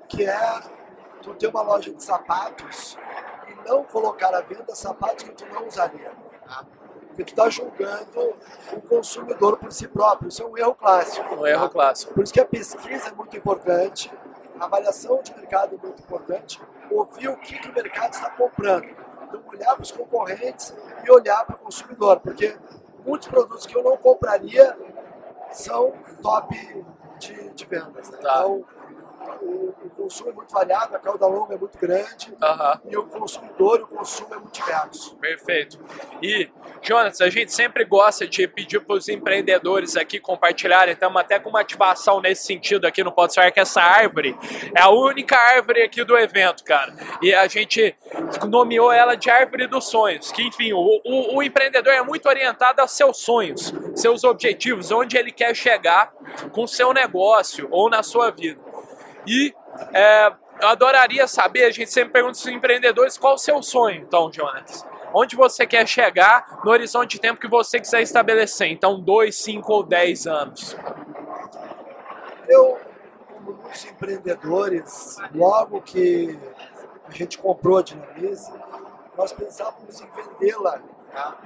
que 0.08 0.24
é 0.24 0.60
tu 1.22 1.34
ter 1.34 1.48
uma 1.48 1.62
loja 1.62 1.92
de 1.92 2.00
sapatos 2.00 2.96
e 3.48 3.68
não 3.68 3.82
colocar 3.82 4.32
à 4.32 4.40
venda 4.40 4.72
sapatos 4.72 5.24
que 5.24 5.32
tu 5.32 5.46
não 5.46 5.66
usaria. 5.66 6.12
Tá? 6.46 6.64
Porque 7.16 7.24
tu 7.24 7.30
está 7.30 7.48
julgando 7.48 8.34
o 8.74 8.80
consumidor 8.82 9.56
por 9.56 9.72
si 9.72 9.88
próprio. 9.88 10.28
Isso 10.28 10.42
é 10.42 10.46
um 10.46 10.58
erro 10.58 10.74
clássico. 10.74 11.34
Um 11.34 11.46
erro 11.46 11.62
tá? 11.62 11.68
clássico. 11.70 12.12
Por 12.12 12.22
isso 12.22 12.32
que 12.32 12.40
a 12.40 12.44
pesquisa 12.44 13.08
é 13.08 13.12
muito 13.12 13.34
importante, 13.34 14.12
a 14.60 14.64
avaliação 14.66 15.22
de 15.22 15.34
mercado 15.34 15.76
é 15.76 15.86
muito 15.86 16.02
importante, 16.02 16.60
ouvir 16.90 17.28
o 17.28 17.36
que, 17.38 17.58
que 17.58 17.68
o 17.70 17.72
mercado 17.72 18.12
está 18.12 18.28
comprando. 18.30 18.86
Então, 19.22 19.42
olhar 19.46 19.74
para 19.74 19.82
os 19.82 19.90
concorrentes 19.90 20.74
e 21.04 21.10
olhar 21.10 21.44
para 21.46 21.56
o 21.56 21.58
consumidor, 21.58 22.20
porque 22.20 22.54
muitos 23.04 23.28
produtos 23.28 23.64
que 23.64 23.74
eu 23.74 23.82
não 23.82 23.96
compraria 23.96 24.76
são 25.52 25.94
top 26.22 26.84
de, 27.18 27.50
de 27.50 27.64
vendas. 27.64 28.10
Né? 28.10 28.18
Tá. 28.18 28.40
Então, 28.40 28.64
o, 29.40 29.74
o 29.84 29.90
consumo 29.90 30.30
é 30.30 30.32
muito 30.32 30.52
variado, 30.52 30.94
a 30.94 30.98
cauda 30.98 31.26
longa 31.26 31.54
é 31.54 31.58
muito 31.58 31.78
grande 31.78 32.34
Aham. 32.42 32.80
e 32.88 32.96
o 32.96 33.04
consumidor, 33.04 33.82
o 33.82 33.86
consumo 33.86 34.34
é 34.34 34.38
muito 34.38 34.52
diverso. 34.52 35.16
Perfeito. 35.16 35.78
E, 36.22 36.48
Jonas, 36.82 37.20
a 37.20 37.28
gente 37.28 37.52
sempre 37.52 37.84
gosta 37.84 38.26
de 38.26 38.46
pedir 38.46 38.80
para 38.80 38.96
os 38.96 39.08
empreendedores 39.08 39.96
aqui 39.96 40.20
compartilharem, 40.20 40.94
estamos 40.94 41.20
até 41.20 41.38
com 41.38 41.50
uma 41.50 41.60
ativação 41.60 42.20
nesse 42.20 42.44
sentido 42.44 42.86
aqui 42.86 43.02
no 43.02 43.12
Pode 43.12 43.34
Sonhar, 43.34 43.52
que 43.52 43.60
essa 43.60 43.80
árvore 43.80 44.36
é 44.74 44.80
a 44.80 44.90
única 44.90 45.36
árvore 45.36 45.82
aqui 45.82 46.04
do 46.04 46.16
evento, 46.16 46.64
cara. 46.64 46.94
E 47.22 47.34
a 47.34 47.46
gente 47.46 47.96
nomeou 48.48 48.92
ela 48.92 49.14
de 49.16 49.30
árvore 49.30 49.66
dos 49.66 49.88
sonhos, 49.88 50.30
que, 50.30 50.42
enfim, 50.42 50.72
o, 50.72 51.00
o, 51.04 51.36
o 51.36 51.42
empreendedor 51.42 51.92
é 51.92 52.02
muito 52.02 52.28
orientado 52.28 52.80
aos 52.80 52.92
seus 52.92 53.18
sonhos, 53.18 53.72
seus 53.94 54.24
objetivos, 54.24 54.90
onde 54.90 55.16
ele 55.16 55.32
quer 55.32 55.54
chegar 55.54 56.12
com 56.52 56.64
o 56.64 56.68
seu 56.68 56.92
negócio 56.92 57.68
ou 57.70 57.88
na 57.88 58.02
sua 58.02 58.30
vida. 58.30 58.65
E 59.26 59.54
é, 59.92 60.32
eu 60.60 60.68
adoraria 60.68 61.26
saber, 61.26 61.64
a 61.64 61.70
gente 61.70 61.90
sempre 61.90 62.12
pergunta 62.12 62.38
aos 62.38 62.46
empreendedores 62.46 63.18
qual 63.18 63.34
o 63.34 63.38
seu 63.38 63.62
sonho, 63.62 64.02
então, 64.02 64.32
Jonas. 64.32 64.86
Onde 65.12 65.36
você 65.36 65.66
quer 65.66 65.86
chegar 65.86 66.60
no 66.64 66.70
horizonte 66.70 67.12
de 67.12 67.20
tempo 67.20 67.40
que 67.40 67.48
você 67.48 67.80
quiser 67.80 68.02
estabelecer? 68.02 68.68
Então, 68.68 69.00
2, 69.00 69.34
5 69.34 69.72
ou 69.72 69.82
10 69.82 70.26
anos. 70.26 70.76
Eu, 72.48 72.78
como 73.26 73.52
muitos 73.52 73.84
empreendedores, 73.84 75.16
logo 75.34 75.80
que 75.82 76.38
a 77.08 77.10
gente 77.12 77.38
comprou 77.38 77.78
a 77.78 77.82
Dinamize, 77.82 78.52
nós 79.16 79.32
pensávamos 79.32 80.00
em 80.00 80.08
vendê-la, 80.10 80.80
tá? 81.12 81.38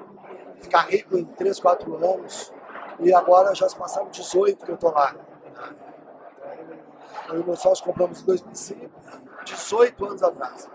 ficar 0.60 0.80
rico 0.82 1.16
em 1.16 1.24
3, 1.24 1.60
4 1.60 1.94
anos, 1.96 2.52
e 2.98 3.14
agora 3.14 3.54
já 3.54 3.68
se 3.68 3.76
passaram 3.76 4.08
18 4.08 4.64
que 4.64 4.70
eu 4.70 4.74
estou 4.74 4.92
lá. 4.92 5.14
Eu 7.28 7.40
e 7.40 7.44
meu 7.44 7.56
sócio 7.56 7.84
compramos 7.84 8.22
em 8.22 8.26
2005, 8.26 8.90
18 9.44 10.04
anos 10.06 10.22
atrás. 10.22 10.68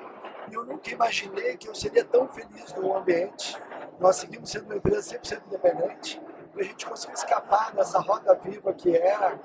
E 0.50 0.54
eu 0.54 0.64
nunca 0.64 0.90
imaginei 0.92 1.58
que 1.58 1.68
eu 1.68 1.76
seria 1.76 2.04
tão 2.06 2.28
feliz 2.28 2.74
no 2.74 2.96
ambiente. 2.96 3.60
Nós 4.00 4.18
seguimos 4.18 4.50
sendo 4.50 4.66
uma 4.66 4.76
empresa 4.76 5.18
100% 5.18 5.42
independente, 5.48 6.22
e 6.56 6.62
a 6.62 6.64
gente 6.64 6.86
conseguiu 6.86 7.16
escapar 7.16 7.74
dessa 7.74 8.00
roda 8.00 8.34
viva 8.36 8.74
que 8.74 8.96
é, 8.96 9.38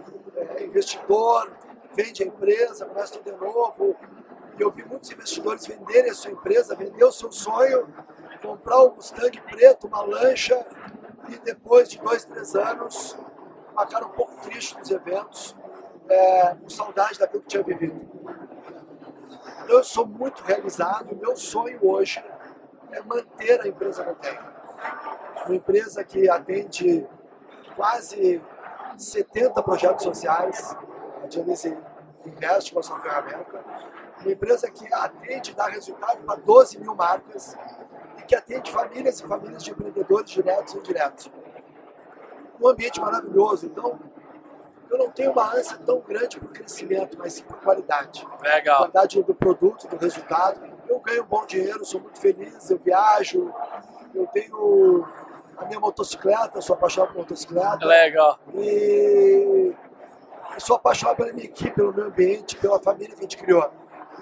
é 0.57 0.65
investidor, 0.65 1.51
vende 1.95 2.23
a 2.23 2.27
empresa, 2.27 2.87
começa 2.87 3.19
tudo 3.19 3.33
de 3.33 3.45
novo. 3.45 3.97
E 4.59 4.63
eu 4.63 4.71
vi 4.71 4.85
muitos 4.85 5.11
investidores 5.11 5.67
venderem 5.67 6.11
a 6.11 6.15
sua 6.15 6.31
empresa, 6.31 6.75
vender 6.77 7.05
o 7.05 7.13
seu 7.13 7.33
sonho, 7.33 7.89
comprar 8.43 8.83
um 8.85 8.95
Mustang 8.95 9.41
preto, 9.43 9.87
uma 9.87 10.03
lancha, 10.03 10.65
e 11.29 11.39
depois 11.39 11.89
de 11.89 11.99
dois, 11.99 12.25
três 12.25 12.55
anos, 12.55 13.17
cara 13.87 14.07
um 14.07 14.11
pouco 14.11 14.35
triste 14.43 14.77
nos 14.79 14.91
eventos, 14.91 15.57
é, 16.11 16.55
com 16.55 16.69
saudade 16.69 17.19
daquilo 17.19 17.43
que 17.43 17.49
tinha 17.49 17.63
vivido. 17.63 18.09
Então 19.65 19.77
eu 19.77 19.85
sou 19.85 20.07
muito 20.07 20.43
realizado, 20.43 21.17
meu 21.17 21.37
sonho 21.37 21.79
hoje 21.83 22.23
é 22.93 23.01
manter 23.03 23.61
a 23.61 23.69
empresa 23.69 24.05
tenho. 24.21 24.51
Uma 25.47 25.55
empresa 25.55 26.03
que 26.05 26.29
atende 26.29 27.07
quase 27.77 28.43
70 28.97 29.63
projetos 29.63 30.03
sociais, 30.03 30.77
a 31.23 31.27
Dianese 31.27 31.77
investe 32.27 32.73
com 32.73 32.81
a 32.81 32.83
sua 32.83 33.01
ferramenta. 33.01 33.65
Uma 34.21 34.33
empresa 34.33 34.71
que 34.71 34.93
atende 34.93 35.53
e 35.53 35.55
dá 35.55 35.67
resultado 35.67 36.23
para 36.25 36.37
12 36.41 36.79
mil 36.79 36.95
marcas 36.95 37.57
e 38.19 38.23
que 38.23 38.35
atende 38.35 38.71
famílias 38.71 39.21
e 39.21 39.27
famílias 39.27 39.63
de 39.63 39.71
empreendedores 39.71 40.31
diretos 40.31 40.75
e 40.75 40.79
indiretos. 40.79 41.33
Um 42.61 42.69
ambiente 42.69 43.01
maravilhoso. 43.01 43.67
Então, 43.67 43.99
eu 44.91 44.99
não 44.99 45.11
tenho 45.11 45.31
uma 45.33 45.55
ânsia 45.55 45.79
tão 45.79 46.01
grande 46.01 46.39
por 46.39 46.51
crescimento, 46.51 47.17
mas 47.19 47.35
sim 47.35 47.45
por 47.45 47.59
qualidade. 47.59 48.27
Legal. 48.43 48.79
Qualidade 48.79 49.23
do 49.23 49.35
produto, 49.35 49.87
do 49.87 49.97
resultado. 49.97 50.61
Eu 50.89 50.99
ganho 50.99 51.25
bom 51.25 51.47
dinheiro, 51.47 51.85
sou 51.85 52.01
muito 52.01 52.19
feliz, 52.19 52.69
eu 52.69 52.79
viajo, 52.79 53.55
eu 54.13 54.27
tenho 54.27 55.07
a 55.57 55.65
minha 55.67 55.79
motocicleta, 55.79 56.61
sou 56.61 56.75
apaixonado 56.75 57.13
por 57.13 57.19
motocicleta. 57.19 57.87
Legal. 57.87 58.41
E 58.55 59.73
sou 60.59 60.77
apaixonado 60.77 61.17
pela 61.17 61.33
minha 61.33 61.47
equipe, 61.47 61.71
pelo 61.71 61.93
meu 61.93 62.07
ambiente, 62.07 62.57
pela 62.57 62.81
família 62.81 63.15
que 63.15 63.21
a 63.21 63.23
gente 63.23 63.37
criou. 63.37 63.71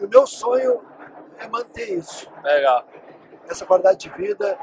E 0.01 0.05
o 0.05 0.09
meu 0.09 0.27
sonho 0.27 0.83
é 1.39 1.49
manter 1.49 1.95
isso. 1.95 2.31
Legal. 2.43 2.85
Essa 3.49 3.65
qualidade 3.65 3.99
de 3.99 4.11
vida 4.11 4.59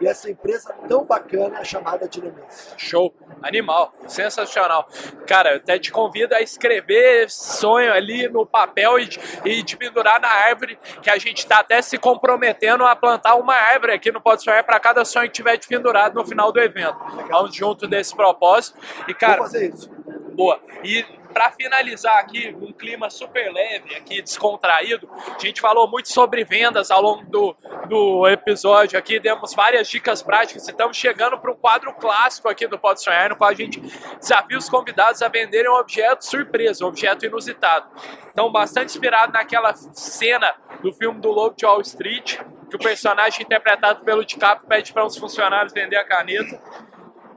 e 0.00 0.06
essa 0.06 0.30
empresa 0.30 0.72
tão 0.88 1.04
bacana 1.04 1.64
chamada 1.64 2.08
Dinamis. 2.08 2.74
Show. 2.76 3.12
Animal. 3.42 3.92
Sensacional. 4.06 4.88
Cara, 5.26 5.52
eu 5.52 5.56
até 5.56 5.78
te 5.78 5.90
convido 5.92 6.34
a 6.34 6.40
escrever 6.40 7.30
sonho 7.30 7.92
ali 7.92 8.28
no 8.28 8.44
papel 8.46 8.98
e 8.98 9.06
de, 9.06 9.20
e 9.44 9.62
de 9.62 9.76
pendurar 9.76 10.20
na 10.20 10.28
árvore, 10.28 10.78
que 11.02 11.10
a 11.10 11.18
gente 11.18 11.38
está 11.38 11.60
até 11.60 11.80
se 11.82 11.98
comprometendo 11.98 12.84
a 12.84 12.96
plantar 12.96 13.36
uma 13.36 13.54
árvore 13.54 13.92
aqui 13.92 14.10
no 14.10 14.20
Pode 14.20 14.42
Sonhar 14.42 14.64
para 14.64 14.80
cada 14.80 15.04
sonho 15.04 15.26
que 15.26 15.34
tiver 15.34 15.56
de 15.56 15.66
pendurado 15.66 16.14
no 16.14 16.26
final 16.26 16.50
do 16.52 16.60
evento. 16.60 16.98
Vamos 17.30 17.54
junto 17.54 17.86
desse 17.86 18.14
propósito. 18.14 18.78
E, 19.06 19.14
cara, 19.14 19.36
Vou 19.38 19.46
fazer 19.46 19.70
isso. 19.70 19.90
boa. 20.34 20.60
E 20.82 21.04
para 21.32 21.50
finalizar 21.52 22.16
aqui, 22.18 22.54
um 22.60 22.72
clima 22.72 23.10
super 23.10 23.52
leve 23.52 23.94
aqui, 23.94 24.20
descontraído, 24.22 25.08
a 25.34 25.38
gente 25.38 25.60
falou 25.60 25.88
muito 25.88 26.10
sobre 26.10 26.44
vendas 26.44 26.90
ao 26.90 27.00
longo 27.02 27.24
do, 27.24 27.56
do 27.88 28.28
episódio 28.28 28.98
aqui, 28.98 29.20
demos 29.20 29.54
várias 29.54 29.88
dicas 29.88 30.22
práticas 30.22 30.66
e 30.66 30.70
estamos 30.70 30.96
chegando 30.96 31.38
para 31.38 31.52
um 31.52 31.54
quadro 31.54 31.92
clássico 31.94 32.48
aqui 32.48 32.66
do 32.66 32.78
Pode 32.78 33.02
Sonhar, 33.02 33.28
no 33.30 33.36
qual 33.36 33.50
a 33.50 33.54
gente 33.54 33.80
desafia 34.18 34.58
os 34.58 34.68
convidados 34.68 35.22
a 35.22 35.28
venderem 35.28 35.70
um 35.70 35.76
objeto 35.76 36.24
surpresa, 36.24 36.84
um 36.84 36.88
objeto 36.88 37.26
inusitado. 37.26 37.88
Então, 38.32 38.50
bastante 38.50 38.90
inspirado 38.90 39.32
naquela 39.32 39.74
cena 39.74 40.54
do 40.82 40.92
filme 40.92 41.20
do 41.20 41.30
Lobo 41.30 41.56
de 41.56 41.66
Wall 41.66 41.80
Street, 41.82 42.38
que 42.70 42.76
o 42.76 42.78
personagem 42.78 43.42
interpretado 43.42 44.04
pelo 44.04 44.24
DiCaprio 44.24 44.68
pede 44.68 44.92
para 44.92 45.04
uns 45.04 45.16
funcionários 45.16 45.72
vender 45.72 45.96
a 45.96 46.04
caneta. 46.04 46.60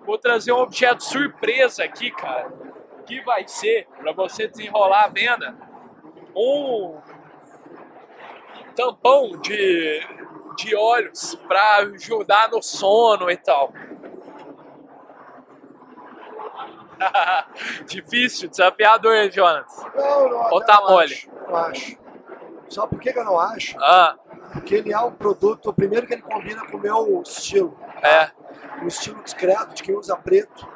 Vou 0.06 0.18
trazer 0.18 0.52
um 0.52 0.60
objeto 0.60 1.04
surpresa 1.04 1.84
aqui, 1.84 2.12
cara 2.12 2.52
que 3.02 3.22
vai 3.22 3.48
ser, 3.48 3.88
para 3.98 4.12
você 4.14 4.48
desenrolar 4.48 5.06
a 5.06 5.10
venda, 5.10 5.56
um 6.36 7.00
tampão 8.76 9.38
de, 9.42 10.00
de 10.58 10.76
olhos 10.76 11.36
para 11.48 11.78
ajudar 11.78 12.50
no 12.50 12.62
sono 12.62 13.30
e 13.30 13.38
tal. 13.38 13.72
Difícil, 17.86 18.50
desafiador, 18.50 19.30
Jonas. 19.32 19.72
Não, 19.96 20.30
não, 20.30 20.52
Ou 20.52 20.62
tá 20.64 20.80
não 20.82 20.90
mole? 20.90 21.14
acho, 21.14 21.30
Não 21.48 21.56
acho. 21.56 21.98
Sabe 22.70 22.90
por 22.90 23.00
que, 23.02 23.10
eu 23.10 23.26
não 23.26 23.38
acho? 23.40 23.76
Ah, 23.82 24.16
Porque 24.54 24.76
ele 24.76 24.94
é 24.94 25.00
um 25.00 25.12
produto, 25.12 25.74
primeiro 25.74 26.08
que 26.08 26.14
ele 26.14 26.22
combina 26.22 26.66
com 26.68 26.78
o 26.78 26.80
meu 26.80 27.22
estilo. 27.22 27.78
é, 28.02 28.32
O 28.84 28.88
estilo 28.88 29.22
discreto 29.24 29.74
de 29.74 29.84
quem 29.84 29.96
usa 29.96 30.16
preto. 30.16 30.68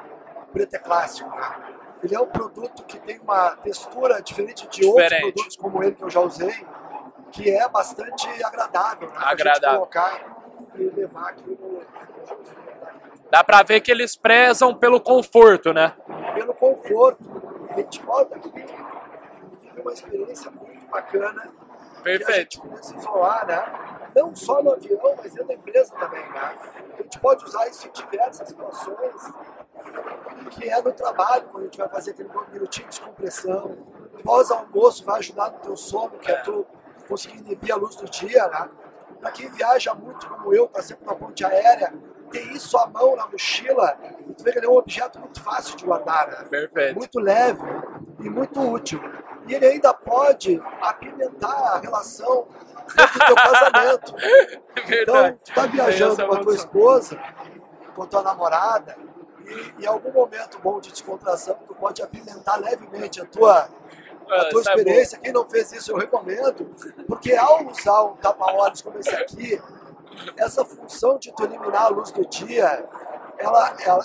Preto 0.52 0.74
é 0.76 0.80
clássico, 0.80 1.30
né? 1.30 1.65
Ele 2.06 2.16
é 2.16 2.20
um 2.20 2.28
produto 2.28 2.84
que 2.84 3.00
tem 3.00 3.20
uma 3.20 3.56
textura 3.58 4.22
diferente 4.22 4.68
de 4.68 4.86
outros 4.86 5.06
Diferente. 5.06 5.34
produtos 5.34 5.56
como 5.58 5.84
ele 5.84 5.96
que 5.96 6.04
eu 6.04 6.10
já 6.10 6.20
usei, 6.20 6.54
que 7.32 7.50
é 7.50 7.68
bastante 7.68 8.28
agradável, 8.44 9.10
né? 9.10 9.18
Agradável. 9.18 9.80
colocar 9.80 10.38
e 10.76 10.84
levar 10.84 11.30
aqui 11.30 11.50
no, 11.60 11.82
dá 13.32 13.44
pra 13.44 13.64
ver 13.64 13.82
que 13.82 13.90
eles 13.90 14.16
prezam 14.16 14.76
pelo 14.76 15.02
conforto, 15.02 15.74
né? 15.74 15.96
pelo 16.36 16.54
conforto. 16.54 17.24
A 17.72 17.74
gente 17.74 18.00
bota 18.04 18.36
aqui 18.36 18.52
e 19.76 19.82
uma 19.82 19.92
experiência 19.92 20.52
muito 20.52 20.86
bacana. 20.88 21.42
Que 21.42 22.00
a 22.00 22.04
Perfeito. 22.04 22.62
gente 22.64 22.86
se 22.86 22.96
isolar, 22.98 23.48
né? 23.48 24.10
Não 24.16 24.36
só 24.36 24.62
no 24.62 24.74
avião, 24.74 25.16
mas 25.18 25.34
dentro 25.34 25.48
da 25.48 25.54
empresa 25.56 25.92
também, 25.96 26.22
né? 26.30 26.56
A 27.00 27.02
gente 27.02 27.20
pode 27.20 27.44
usar 27.44 27.68
isso 27.68 27.88
em 27.88 27.92
diversas 27.92 28.48
situações, 28.48 29.34
que 30.50 30.70
é 30.70 30.82
no 30.82 30.92
trabalho, 30.92 31.44
quando 31.52 31.64
a 31.64 31.66
gente 31.66 31.78
vai 31.78 31.88
fazer 31.90 32.12
aquele 32.12 32.30
minutinho 32.52 32.88
de 32.88 32.98
descompressão. 32.98 33.78
Pós-almoço 34.24 35.04
vai 35.06 35.20
ajudar 35.20 35.52
no 35.52 35.60
teu 35.60 35.76
sono, 35.78 36.12
que 36.12 36.32
é, 36.32 36.36
É. 36.36 36.42
tu 36.42 36.66
conseguir 37.08 37.38
inibir 37.40 37.72
a 37.74 37.78
luz 37.78 37.96
do 37.96 38.06
dia, 38.06 38.48
né? 38.48 38.70
Pra 39.20 39.32
quem 39.32 39.50
viaja 39.50 39.94
muito 39.94 40.28
como 40.28 40.54
eu, 40.54 40.68
tá 40.68 40.82
sempre 40.82 41.06
na 41.06 41.14
ponte 41.16 41.46
aérea, 41.46 41.94
ter 42.32 42.42
isso 42.52 42.78
à 42.78 42.88
mão 42.88 43.16
na 43.16 43.28
mochila, 43.28 43.98
tu 44.38 44.44
vê 44.44 44.52
que 44.52 44.58
ele 44.60 44.66
é 44.66 44.70
um 44.70 44.78
objeto 44.78 45.20
muito 45.20 45.42
fácil 45.42 45.76
de 45.78 45.86
guardar, 45.86 46.28
né? 46.28 46.38
Perfeito. 46.50 46.96
muito 46.96 47.20
leve 47.20 47.62
e 48.20 48.30
muito 48.30 48.60
útil. 48.60 49.00
E 49.48 49.54
ele 49.54 49.66
ainda 49.68 49.94
pode 49.94 50.60
apimentar 50.82 51.76
a 51.76 51.78
relação 51.80 52.48
dentro 52.96 53.20
do 53.20 53.26
teu 53.26 53.36
casamento. 53.38 54.16
Então, 54.76 54.86
Verdade. 55.16 55.38
tu 55.44 55.54
tá 55.54 55.66
viajando 55.68 56.22
é 56.22 56.28
com 56.28 56.34
a 56.34 56.40
tua 56.40 56.56
esposa, 56.56 57.20
com 57.96 58.04
a 58.04 58.08
tua 58.08 58.24
namorada, 58.24 58.98
e 59.80 59.84
em 59.84 59.88
algum 59.88 60.12
momento 60.12 60.60
bom 60.60 60.80
de 60.80 60.92
descontração, 60.92 61.56
tu 61.68 61.76
pode 61.76 62.02
apimentar 62.02 62.58
levemente 62.58 63.22
a 63.22 63.26
tua, 63.26 63.54
a 63.60 63.70
Ah, 64.30 64.46
tua 64.50 64.52
bom. 64.52 64.60
experiência. 64.60 65.20
Quem 65.20 65.32
não 65.32 65.48
fez 65.48 65.72
isso, 65.72 65.92
eu 65.92 65.98
recomendo, 65.98 66.66
porque 67.08 67.34
ao 67.34 67.66
usar 67.68 68.04
um 68.04 68.16
tapa-olhos 68.16 68.82
como 68.82 68.98
esse 69.00 69.16
aqui, 69.16 69.62
essa 70.38 70.64
função 70.66 71.18
de 71.18 71.32
tu 71.34 71.44
eliminar 71.44 71.84
a 71.86 71.88
luz 71.90 72.12
do 72.12 72.26
dia, 72.26 72.88
ela, 73.38 73.76
ela 73.86 74.04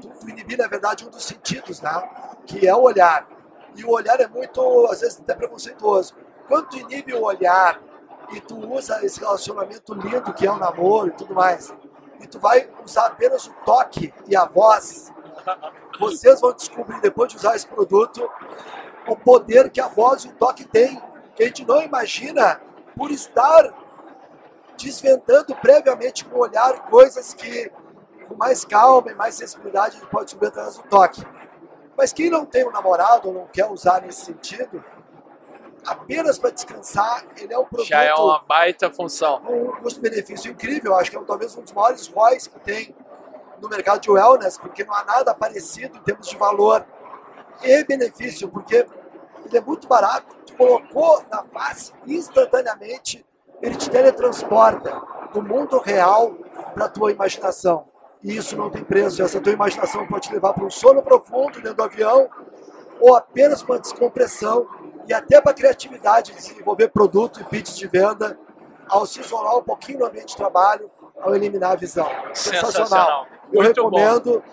tu, 0.00 0.08
tu 0.08 0.28
inibir, 0.28 0.58
na 0.58 0.66
verdade, 0.66 1.06
um 1.06 1.10
dos 1.10 1.24
sentidos, 1.24 1.80
né? 1.80 2.02
Que 2.46 2.66
é 2.66 2.74
o 2.74 2.82
olhar. 2.82 3.26
E 3.76 3.84
o 3.84 3.90
olhar 3.90 4.20
é 4.20 4.26
muito, 4.26 4.86
às 4.90 5.00
vezes, 5.00 5.20
até 5.20 5.34
preconceituoso. 5.34 6.14
Quando 6.48 6.68
tu 6.68 6.78
inibe 6.78 7.14
o 7.14 7.22
olhar 7.22 7.80
e 8.32 8.40
tu 8.40 8.56
usa 8.72 9.04
esse 9.04 9.20
relacionamento 9.20 9.94
lindo 9.94 10.32
que 10.32 10.46
é 10.46 10.50
o 10.50 10.56
namoro 10.56 11.08
e 11.08 11.12
tudo 11.12 11.34
mais, 11.34 11.72
e 12.20 12.26
tu 12.26 12.38
vai 12.38 12.68
usar 12.84 13.06
apenas 13.06 13.46
o 13.46 13.52
toque 13.64 14.12
e 14.26 14.36
a 14.36 14.44
voz, 14.44 15.12
vocês 15.98 16.40
vão 16.40 16.52
descobrir, 16.52 17.00
depois 17.00 17.30
de 17.30 17.36
usar 17.36 17.56
esse 17.56 17.66
produto, 17.66 18.28
o 19.06 19.16
poder 19.16 19.70
que 19.70 19.80
a 19.80 19.88
voz 19.88 20.24
e 20.24 20.28
o 20.28 20.32
toque 20.32 20.64
tem, 20.64 21.00
que 21.34 21.42
a 21.42 21.46
gente 21.46 21.64
não 21.64 21.82
imagina 21.82 22.60
por 22.96 23.10
estar 23.10 23.72
desvendando 24.76 25.54
previamente 25.56 26.24
com 26.24 26.38
o 26.38 26.42
olhar 26.42 26.86
coisas 26.88 27.32
que 27.32 27.70
com 28.28 28.34
mais 28.34 28.64
calma 28.64 29.10
e 29.10 29.14
mais 29.14 29.34
sensibilidade 29.36 29.96
a 29.96 30.00
gente 30.00 30.10
pode 30.10 30.26
descobrir 30.26 30.48
através 30.48 30.76
do 30.76 30.82
toque. 30.84 31.24
Mas 31.96 32.12
quem 32.12 32.28
não 32.28 32.44
tem 32.44 32.66
um 32.66 32.70
namorado 32.70 33.28
ou 33.28 33.34
não 33.34 33.46
quer 33.46 33.66
usar 33.70 34.02
nesse 34.02 34.26
sentido, 34.26 34.84
apenas 35.86 36.38
para 36.38 36.50
descansar, 36.50 37.24
ele 37.36 37.52
é 37.52 37.58
um 37.58 37.64
produto 37.64 37.88
Já 37.88 38.02
é 38.02 38.14
uma 38.14 38.40
baita 38.40 38.90
função. 38.90 39.40
com 39.40 39.62
um 39.68 39.72
custo-benefício 39.76 40.50
incrível. 40.50 40.94
Acho 40.94 41.10
que 41.10 41.16
é 41.16 41.20
talvez 41.22 41.56
um 41.56 41.62
dos 41.62 41.72
maiores 41.72 42.06
ROIs 42.08 42.46
que 42.46 42.58
tem 42.60 42.94
no 43.60 43.68
mercado 43.68 44.00
de 44.00 44.10
wellness, 44.10 44.58
porque 44.58 44.84
não 44.84 44.94
há 44.94 45.04
nada 45.04 45.34
parecido 45.34 45.96
em 45.96 46.00
termos 46.02 46.28
de 46.28 46.36
valor 46.36 46.84
e 47.62 47.84
benefício, 47.84 48.48
porque 48.48 48.86
ele 49.44 49.56
é 49.56 49.60
muito 49.60 49.88
barato. 49.88 50.36
Tu 50.44 50.54
colocou 50.54 51.24
na 51.30 51.42
face 51.44 51.92
instantaneamente, 52.06 53.24
ele 53.62 53.76
te 53.76 53.88
teletransporta 53.88 55.00
do 55.32 55.42
mundo 55.42 55.78
real 55.78 56.34
para 56.74 56.86
a 56.86 56.88
tua 56.88 57.10
imaginação. 57.12 57.88
E 58.22 58.36
isso 58.36 58.56
não 58.56 58.70
tem 58.70 58.82
preço. 58.82 59.22
Essa 59.22 59.40
tua 59.40 59.52
imaginação 59.52 60.06
pode 60.06 60.28
te 60.28 60.34
levar 60.34 60.52
para 60.52 60.64
um 60.64 60.70
sono 60.70 61.02
profundo 61.02 61.60
dentro 61.60 61.74
do 61.74 61.82
avião 61.82 62.28
ou 63.00 63.16
apenas 63.16 63.62
uma 63.62 63.78
descompressão 63.78 64.66
e 65.06 65.12
até 65.14 65.40
para 65.40 65.52
a 65.52 65.54
criatividade 65.54 66.32
de 66.32 66.38
desenvolver 66.38 66.88
produto 66.88 67.40
e 67.40 67.44
pitch 67.44 67.74
de 67.76 67.86
venda 67.86 68.38
ao 68.88 69.06
se 69.06 69.20
isolar 69.20 69.56
um 69.56 69.62
pouquinho 69.62 70.00
no 70.00 70.06
ambiente 70.06 70.28
de 70.28 70.36
trabalho, 70.36 70.90
ao 71.20 71.34
eliminar 71.34 71.72
a 71.72 71.76
visão. 71.76 72.08
Sensacional. 72.32 73.26
Eu 73.52 73.62
Muito 73.62 73.88
bom. 73.88 73.96
recomendo. 73.96 74.44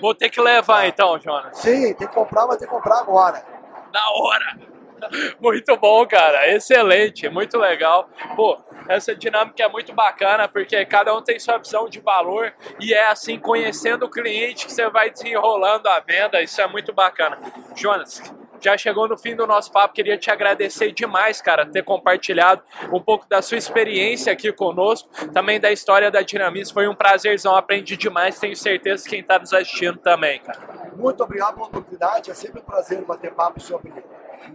Vou 0.00 0.14
ter 0.14 0.28
que 0.28 0.40
levar 0.40 0.86
então, 0.86 1.18
Jonas. 1.20 1.56
Sim, 1.58 1.94
tem 1.94 2.08
que 2.08 2.14
comprar, 2.14 2.46
mas 2.46 2.56
tem 2.58 2.68
que 2.68 2.74
comprar 2.74 2.98
agora. 3.00 3.44
na 3.92 4.10
hora. 4.10 4.73
Muito 5.40 5.76
bom, 5.76 6.06
cara. 6.06 6.48
Excelente, 6.52 7.28
muito 7.28 7.58
legal. 7.58 8.08
Pô, 8.36 8.58
essa 8.88 9.14
dinâmica 9.14 9.62
é 9.62 9.68
muito 9.68 9.92
bacana 9.92 10.48
porque 10.48 10.84
cada 10.86 11.14
um 11.14 11.22
tem 11.22 11.38
sua 11.38 11.58
visão 11.58 11.88
de 11.88 12.00
valor 12.00 12.52
e 12.80 12.92
é 12.92 13.06
assim, 13.08 13.38
conhecendo 13.38 14.06
o 14.06 14.10
cliente, 14.10 14.66
que 14.66 14.72
você 14.72 14.88
vai 14.88 15.10
desenrolando 15.10 15.88
a 15.88 16.00
venda. 16.00 16.42
Isso 16.42 16.60
é 16.60 16.66
muito 16.66 16.92
bacana. 16.92 17.38
Jonas, 17.74 18.22
já 18.64 18.78
chegou 18.78 19.06
no 19.06 19.16
fim 19.18 19.36
do 19.36 19.46
nosso 19.46 19.70
papo. 19.70 19.94
Queria 19.94 20.16
te 20.16 20.30
agradecer 20.30 20.92
demais, 20.92 21.42
cara, 21.42 21.66
ter 21.66 21.82
compartilhado 21.82 22.62
um 22.92 23.00
pouco 23.00 23.28
da 23.28 23.42
sua 23.42 23.58
experiência 23.58 24.32
aqui 24.32 24.52
conosco, 24.52 25.08
também 25.32 25.60
da 25.60 25.70
história 25.70 26.10
da 26.10 26.22
Dinamis. 26.22 26.70
Foi 26.70 26.88
um 26.88 26.94
prazerzão, 26.94 27.54
aprendi 27.54 27.96
demais. 27.96 28.38
Tenho 28.38 28.56
certeza 28.56 29.04
que 29.04 29.10
quem 29.10 29.20
está 29.20 29.38
nos 29.38 29.52
assistindo 29.52 29.98
também, 29.98 30.40
cara. 30.40 30.58
Muito 30.96 31.22
obrigado 31.22 31.54
pela 31.54 31.66
oportunidade. 31.66 32.30
É 32.30 32.34
sempre 32.34 32.60
um 32.60 32.64
prazer 32.64 33.02
bater 33.04 33.32
papo 33.32 33.60
sobre 33.60 33.92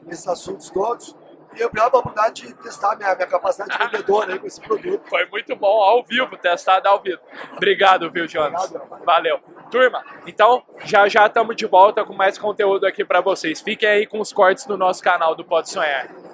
esses 0.07 0.27
assuntos 0.27 0.69
todos. 0.69 1.15
E 1.55 1.63
obrigado 1.63 1.91
pela 1.91 2.01
oportunidade 2.01 2.47
de 2.47 2.53
testar 2.53 2.95
minha, 2.95 3.15
minha 3.15 3.27
capacidade 3.27 3.71
de 3.71 3.77
vendedor 3.77 4.29
aí 4.29 4.37
com 4.37 4.45
esse 4.45 4.61
produto. 4.61 5.01
Foi 5.09 5.25
muito 5.27 5.55
bom, 5.55 5.81
ao 5.81 6.03
vivo, 6.03 6.37
testado 6.37 6.87
ao 6.87 7.01
vivo. 7.01 7.19
Obrigado, 7.53 8.09
viu, 8.11 8.27
Jonas? 8.27 8.65
Obrigado, 8.65 9.03
Valeu. 9.03 9.39
Turma, 9.71 10.03
então 10.27 10.63
já 10.85 11.07
já 11.07 11.25
estamos 11.25 11.55
de 11.55 11.65
volta 11.65 12.05
com 12.05 12.13
mais 12.13 12.37
conteúdo 12.37 12.85
aqui 12.85 13.03
para 13.03 13.21
vocês. 13.21 13.61
Fiquem 13.61 13.89
aí 13.89 14.05
com 14.05 14.19
os 14.19 14.31
cortes 14.31 14.65
do 14.65 14.77
nosso 14.77 15.01
canal 15.03 15.35
do 15.35 15.43
Pode 15.43 15.69
Sonhar. 15.69 16.28